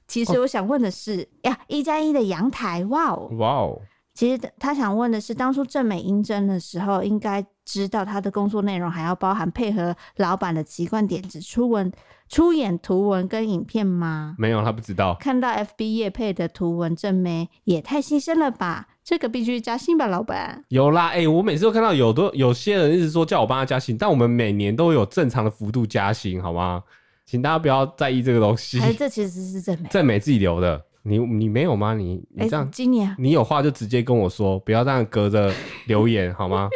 [0.08, 3.82] 其实我想问的是，呀，一加一的阳台，哇哦，哇哦。
[4.14, 11.90] 其实他想问的是，当初正美应征的时候，应该知道他的工作内容还要包含配合老板的习惯点子出文、
[12.28, 14.36] 出演图文跟影片吗？
[14.38, 15.16] 没有，他不知道。
[15.20, 18.90] 看到 FB 业配的图文，正美也太牺牲了吧！
[19.04, 20.64] 这个必须加薪吧，老板。
[20.68, 26.84] 有啦，哎、欸，我每次都看到有多有些人一直说叫我帮他加薪，但我们每年都有正常的幅度加薪，好吗？
[27.26, 28.80] 请大家不要在意这个东西。
[28.82, 30.86] 哎，这其实是正美，正美自己留的。
[31.04, 31.94] 你你没有吗？
[31.94, 35.54] 你你这样，欸、今年你有话就直接跟我说，不要这样隔着
[35.88, 36.70] 留言好吗？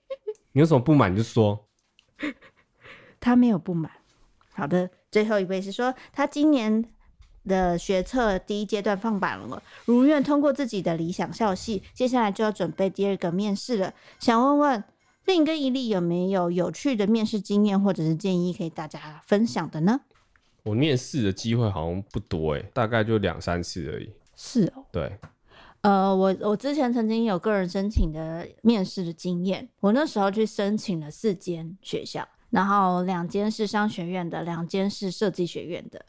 [0.52, 1.66] 你有什么不满就说。
[3.20, 3.90] 他没有不满。
[4.52, 6.84] 好的，最后一位是说他今年
[7.46, 13.94] 的学测第一阶段放榜了，如愿通过自己的理想校系，接下来就要准备第二个面试了。
[14.18, 14.84] 想问问
[15.24, 20.00] 另一个伊利有没有有趣的面试经验或者是建议可以大家分享的呢？
[20.62, 24.10] 我面试的机会好像不多诶，大概就两三次而已。
[24.36, 25.18] 是哦，对，
[25.82, 36.04] 呃，我我之前曾经有个人申请的面试的经验，我那时候去申请了四间学校，然后两间是商学院的，两间是设计学院的，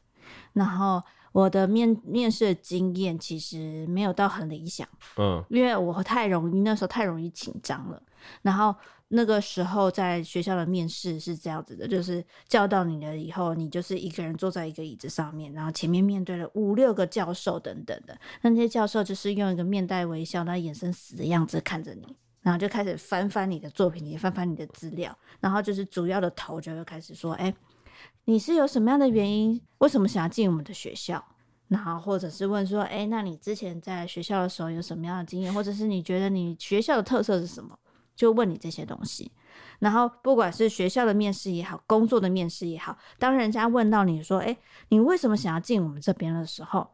[0.54, 4.88] 然后我的面面试的经验其实没有到很理想，
[5.18, 8.02] 嗯，因为我太容易那时候太容易紧张了，
[8.42, 8.76] 然后。
[9.14, 27.54] 那个时候在学校的面试是这样子的，就是叫到你了以后，你就是一个人坐在一个椅子上面，然后前面面对了五六个教授等等的，那些教授就是用一个面带微笑、那眼神死的样子看着你，然后就开始翻翻你的作品，也翻翻你的资料，然后就是主要的头就会开始说：“哎，
[28.24, 31.22] 你是有什么样的原因，为什么想要进我们的学校？”
[31.68, 37.78] 然后或者是问说：“哎，那你之前在学校的时候有什么样的经验，或者是你觉得你学校的特色是什么？”
[38.22, 39.32] 就问你这些东西，
[39.80, 44.56] 然后不管是学校的面试也好，工作的面试也好，当人家问到你说：“哎，
[44.90, 46.88] 你为什么想要进我们这边的时候？”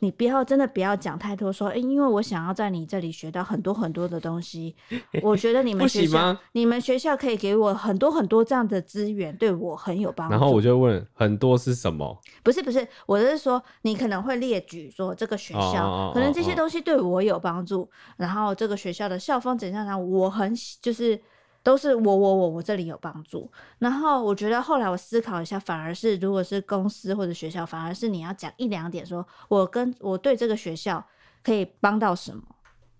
[0.00, 4.74] 你不要真的不要讲太多，说，哎，因为我想要在你这里学到很多很多的东西。
[5.22, 10.32] 我觉得你们学校，你们学校可以给我很多很多这样的资源，对我很有帮助。
[10.32, 12.20] 然后我就问，很多是什么？
[12.42, 21.20] 不是不是，我是说，你可能会列举说这个学校可能这些东西对我有帮助，然后这个学校的校风怎样，我很就是。
[21.64, 31.02] 都是我我我我这里有帮助，然后我觉得后来我思考一下，反而是如果是公司或者学校，反而是你要讲一两点，说我跟我对这个学校
[31.42, 32.42] 可以帮到什么，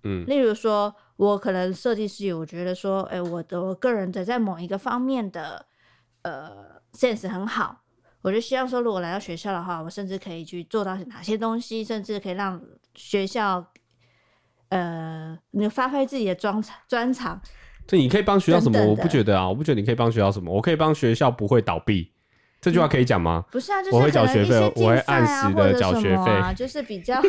[0.05, 5.67] 嗯，例如说我可能设计师，我觉得说，哎，我的我个人的在某一个方面的
[6.23, 7.83] 呃 sense 很好，
[8.23, 12.59] 我就希望说，如果来到学校的话，我甚至可以去做到哪些东西，甚至可以让
[12.95, 13.63] 学校
[14.71, 17.39] 呃你发挥自己的专专长。
[17.87, 18.85] 这你可以帮学校什么？
[18.85, 20.53] 我不觉得啊，我不觉得你可以帮学校什么。
[20.53, 22.11] 我可以帮学校不会倒闭，
[22.61, 23.45] 这句话可以讲吗？
[23.51, 27.23] 不是啊，就是我会缴学费，我会按时的缴学费，就是比较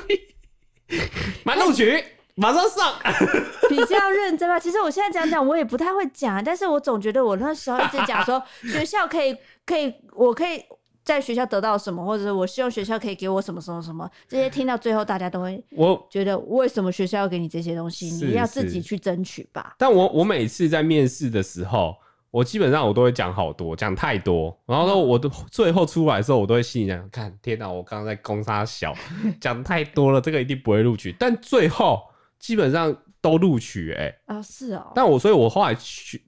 [1.43, 2.03] 满录取，
[2.36, 2.93] 马上上，
[3.70, 4.60] 比较认真吧。
[4.60, 9.36] 其实我现在讲讲，我也不太会讲，但是我总觉得我那时候一直讲说 学校可以，
[9.66, 10.64] 可以，我可以。
[11.06, 19.76] 在学校得到什么，或者是我希望学校可以给我什么什么什么，这些听到最后，大家都会我觉得为什么学校要给你这些东西，你要自己去争取吧。
[19.78, 21.95] 但我我每次在面试的时候，
[22.32, 28.91] 我基本上我都会讲好多，讲太多，然后呢，我都最后出来的时候，我都会心里想，看天哪，我刚刚在攻杀小，
[29.39, 31.16] 讲太多了，这个一定不会录取。
[31.20, 32.01] 但最后
[32.39, 34.91] 基本上都录取，欸，哎，啊是哦。
[34.95, 35.78] 但我所以，我后来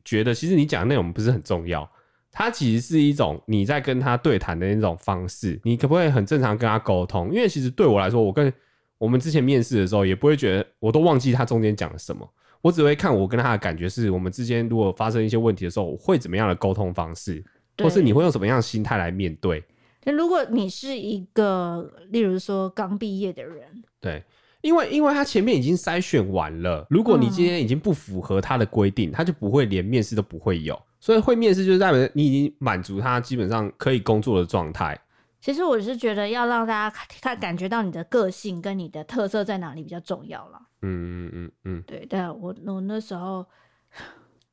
[0.06, 1.90] 觉得，其实你讲的内容不是很重要。
[2.38, 7.34] 它其实是一种你在跟他对谈的那种方式，你可不可以很正常跟他沟通？
[7.34, 8.54] 因为其实对我来说，我跟
[9.00, 12.30] 我们之前面试的时候，也不会觉得我都忘记他中间讲了什么，
[12.62, 17.44] 我只会看我跟他的感觉是我们之间如果发生一些问题的时候，我会怎么样的沟通方式，
[17.80, 19.64] 或是你会用什么样的心态来面对？
[20.04, 23.66] 那如果你是一个，例如说刚毕业的人，
[24.00, 24.24] 对，
[24.68, 30.78] 因为因为他前面已经筛选完了，如果你今天已经不符合他的规定，他就不会连面试都不会有。
[31.00, 35.00] 所以会面试就是代表你已经满足他基本上可以工作的状态。
[35.40, 40.60] 其实我是觉得要让大家看感觉到你的个性跟你的特色在哪里比较重要了。
[40.82, 42.06] 嗯嗯嗯嗯，对。
[42.10, 43.46] 但我我那时候，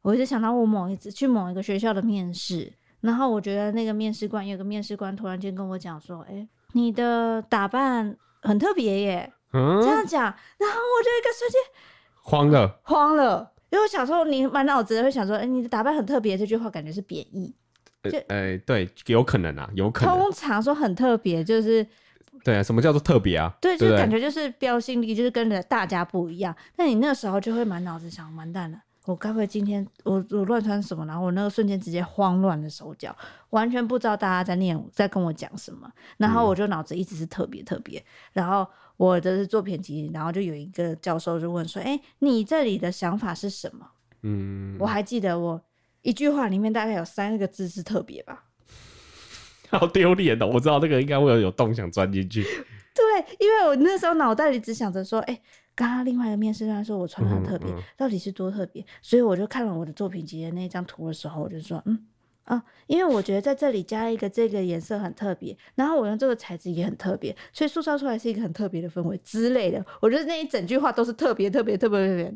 [0.00, 11.60] 我一直想到我某一次去某一个学校的面试，然后我觉得那个面试官有个面试官突然间跟我讲说：“哎、欸，你的打扮很特别耶。”嗯，这样讲，然后我就一个瞬间
[12.22, 13.52] 慌了， 慌了。
[13.70, 17.52] 因为我小时候，你满脑子会想说：“哎、欸，你的打扮很特别。”这句话感觉是贬义。
[18.04, 20.16] 就哎、欸，对，有可能啊，有可能。
[20.16, 21.84] 通常说很特别，就是
[22.44, 23.52] 对啊，什么叫做特别啊？
[23.60, 26.54] 对，就是感觉就是标新立异，就是跟着大家不一样。
[26.76, 31.04] 那你那时候就会满脑子想：完蛋了，我该不会今天我我乱穿什么？
[31.06, 33.16] 然后我那个瞬间直接慌乱了手脚，
[33.50, 35.90] 完全不知道大家在念在跟我讲什么。
[36.18, 38.64] 然后我就脑子一直是特别特别，然后。
[38.96, 43.86] 我的作品集，然后就有一个教授就问说：“哎、欸，你这里的想法是什么？”
[44.22, 45.60] 嗯，我还记得我
[46.02, 48.44] 一句话里面大概有三个字是特别吧。
[49.70, 50.46] 好丢脸的！
[50.46, 52.42] 我知道那个应该会有有洞想钻进去。
[52.94, 55.42] 对，因为我那时候脑袋里只想着说：“哎、欸，
[55.74, 58.84] 刚刚另外一个面试官说我穿的很特别，嗯嗯、到底是多特别？
[59.02, 62.06] 所以我就看了我的作品集的那张图的时候，我就说，嗯
[62.44, 69.84] 啊，因为我觉得在这里加一个这个颜色很特别，然后我用这个材质也很特别，所以塑造出来是一个很特别的氛围之类的。
[70.00, 72.34] 我觉得那一整句话都是特别特别特别特别，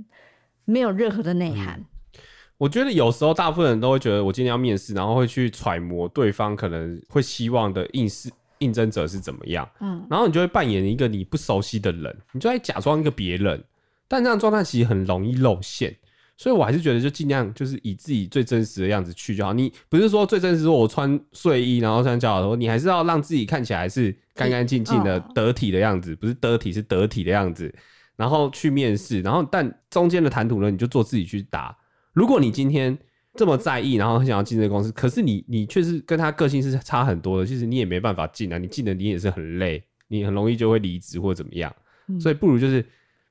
[0.65, 1.79] 没有任何的内涵。
[1.79, 2.21] 嗯、
[2.59, 8.31] 我觉得有时候大部分人都会觉得，我今天要面试，然后会去揣摩对方可能会希望的应试。
[8.61, 9.71] 应征者是怎么样？
[9.79, 13.63] 嗯，然后你就会扮演一个你不熟悉的人，你就在假装一个别人，
[14.09, 15.97] 但这样状态其实很容易露馅，
[16.39, 19.53] 所以我还是觉得就尽量就是以自己最真实的样子去就好。
[19.53, 27.71] 你不是说最真实说我穿睡衣然后穿夹脚头，你还是要让自己看起来是干干净净的、得体的样子，不是得体是得体的样子，
[28.17, 31.77] 然后去面试，然后但中间的谈吐呢，你就做自己去答。
[32.15, 32.97] 如果你今天。
[33.35, 41.73] 这么在意，然后很想要进这个公司，可是你你确实跟他个性是差很多的，其实你也没办法进啊，你进了你也是很累，你很容易就会离职或怎么样，
[42.09, 42.85] 嗯、所以不如就是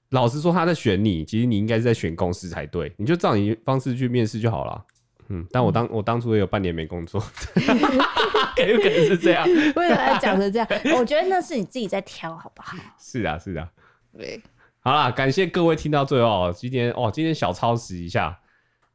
[0.09, 4.85] 老实说他在选你，其实你应该是在选公司才对，你就照你方式去面试就好了。
[5.29, 7.21] 嗯，但我当、嗯、我当初也有半年没工作，
[7.55, 10.67] 有可能是这样，为什么要讲成这样？
[10.97, 12.77] 我觉得那是你自己在挑，好不好？
[12.97, 13.69] 是啊，是啊，
[14.17, 14.41] 对，
[14.79, 18.39] 好啦，感谢各位听到最后，今天哦，今天小超时一下。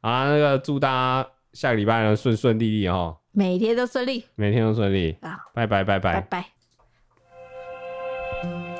[0.01, 5.39] 啊，那个祝大家下个礼拜呢顺顺利利哦，每天都顺利，每天都顺利啊！
[5.53, 6.43] 拜拜拜拜拜
[8.43, 8.72] 拜。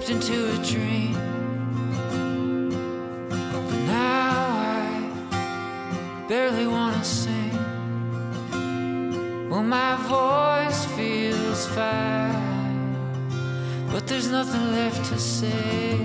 [0.00, 1.14] stepped into a dream.
[3.28, 7.50] But now I barely wanna sing.
[9.50, 12.96] Well, my voice feels fine,
[13.92, 15.98] but there's nothing left to say.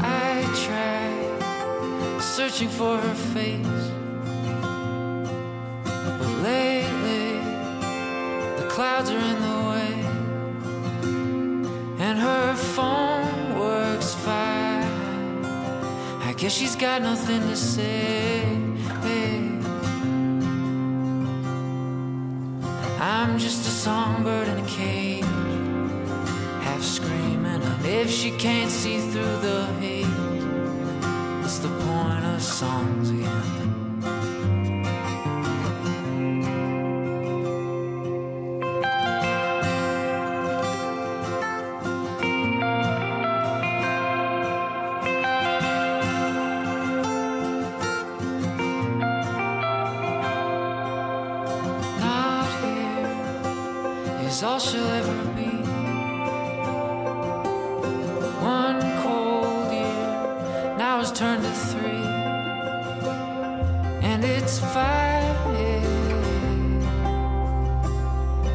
[0.00, 3.91] I try searching for her face
[16.62, 18.44] she's got nothing to say.
[23.00, 25.24] I'm just a songbird in a cage,
[26.62, 27.46] half screaming.
[27.46, 30.06] And if she can't see through the haze,
[31.42, 33.71] what's the point of songs again.
[54.42, 55.50] all she'll ever be.
[58.42, 62.06] One cold year now has turned to three,
[64.02, 65.12] and it's five.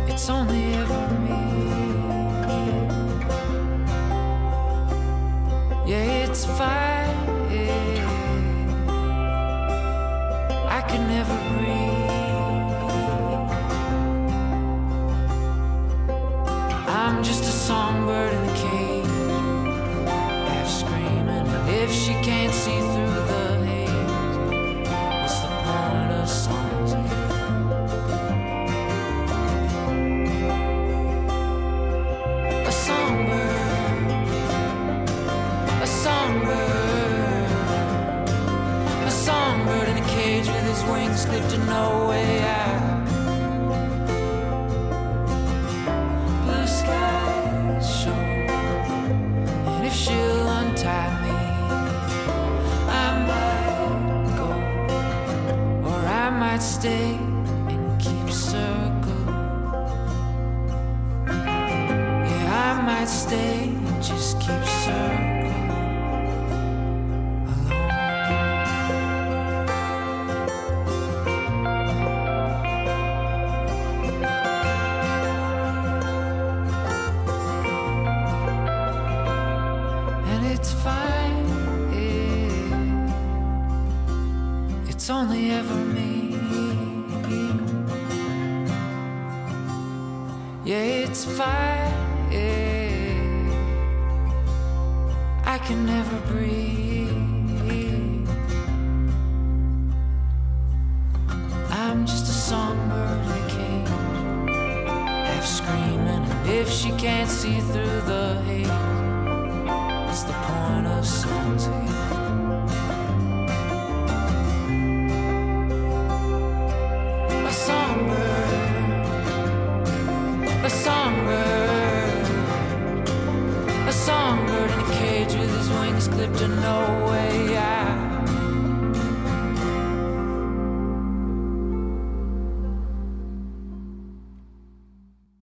[0.10, 1.47] It's only ever me.
[17.08, 19.06] I'm just a songbird in a cage,
[20.46, 21.48] half screaming.
[21.82, 22.82] If she can't see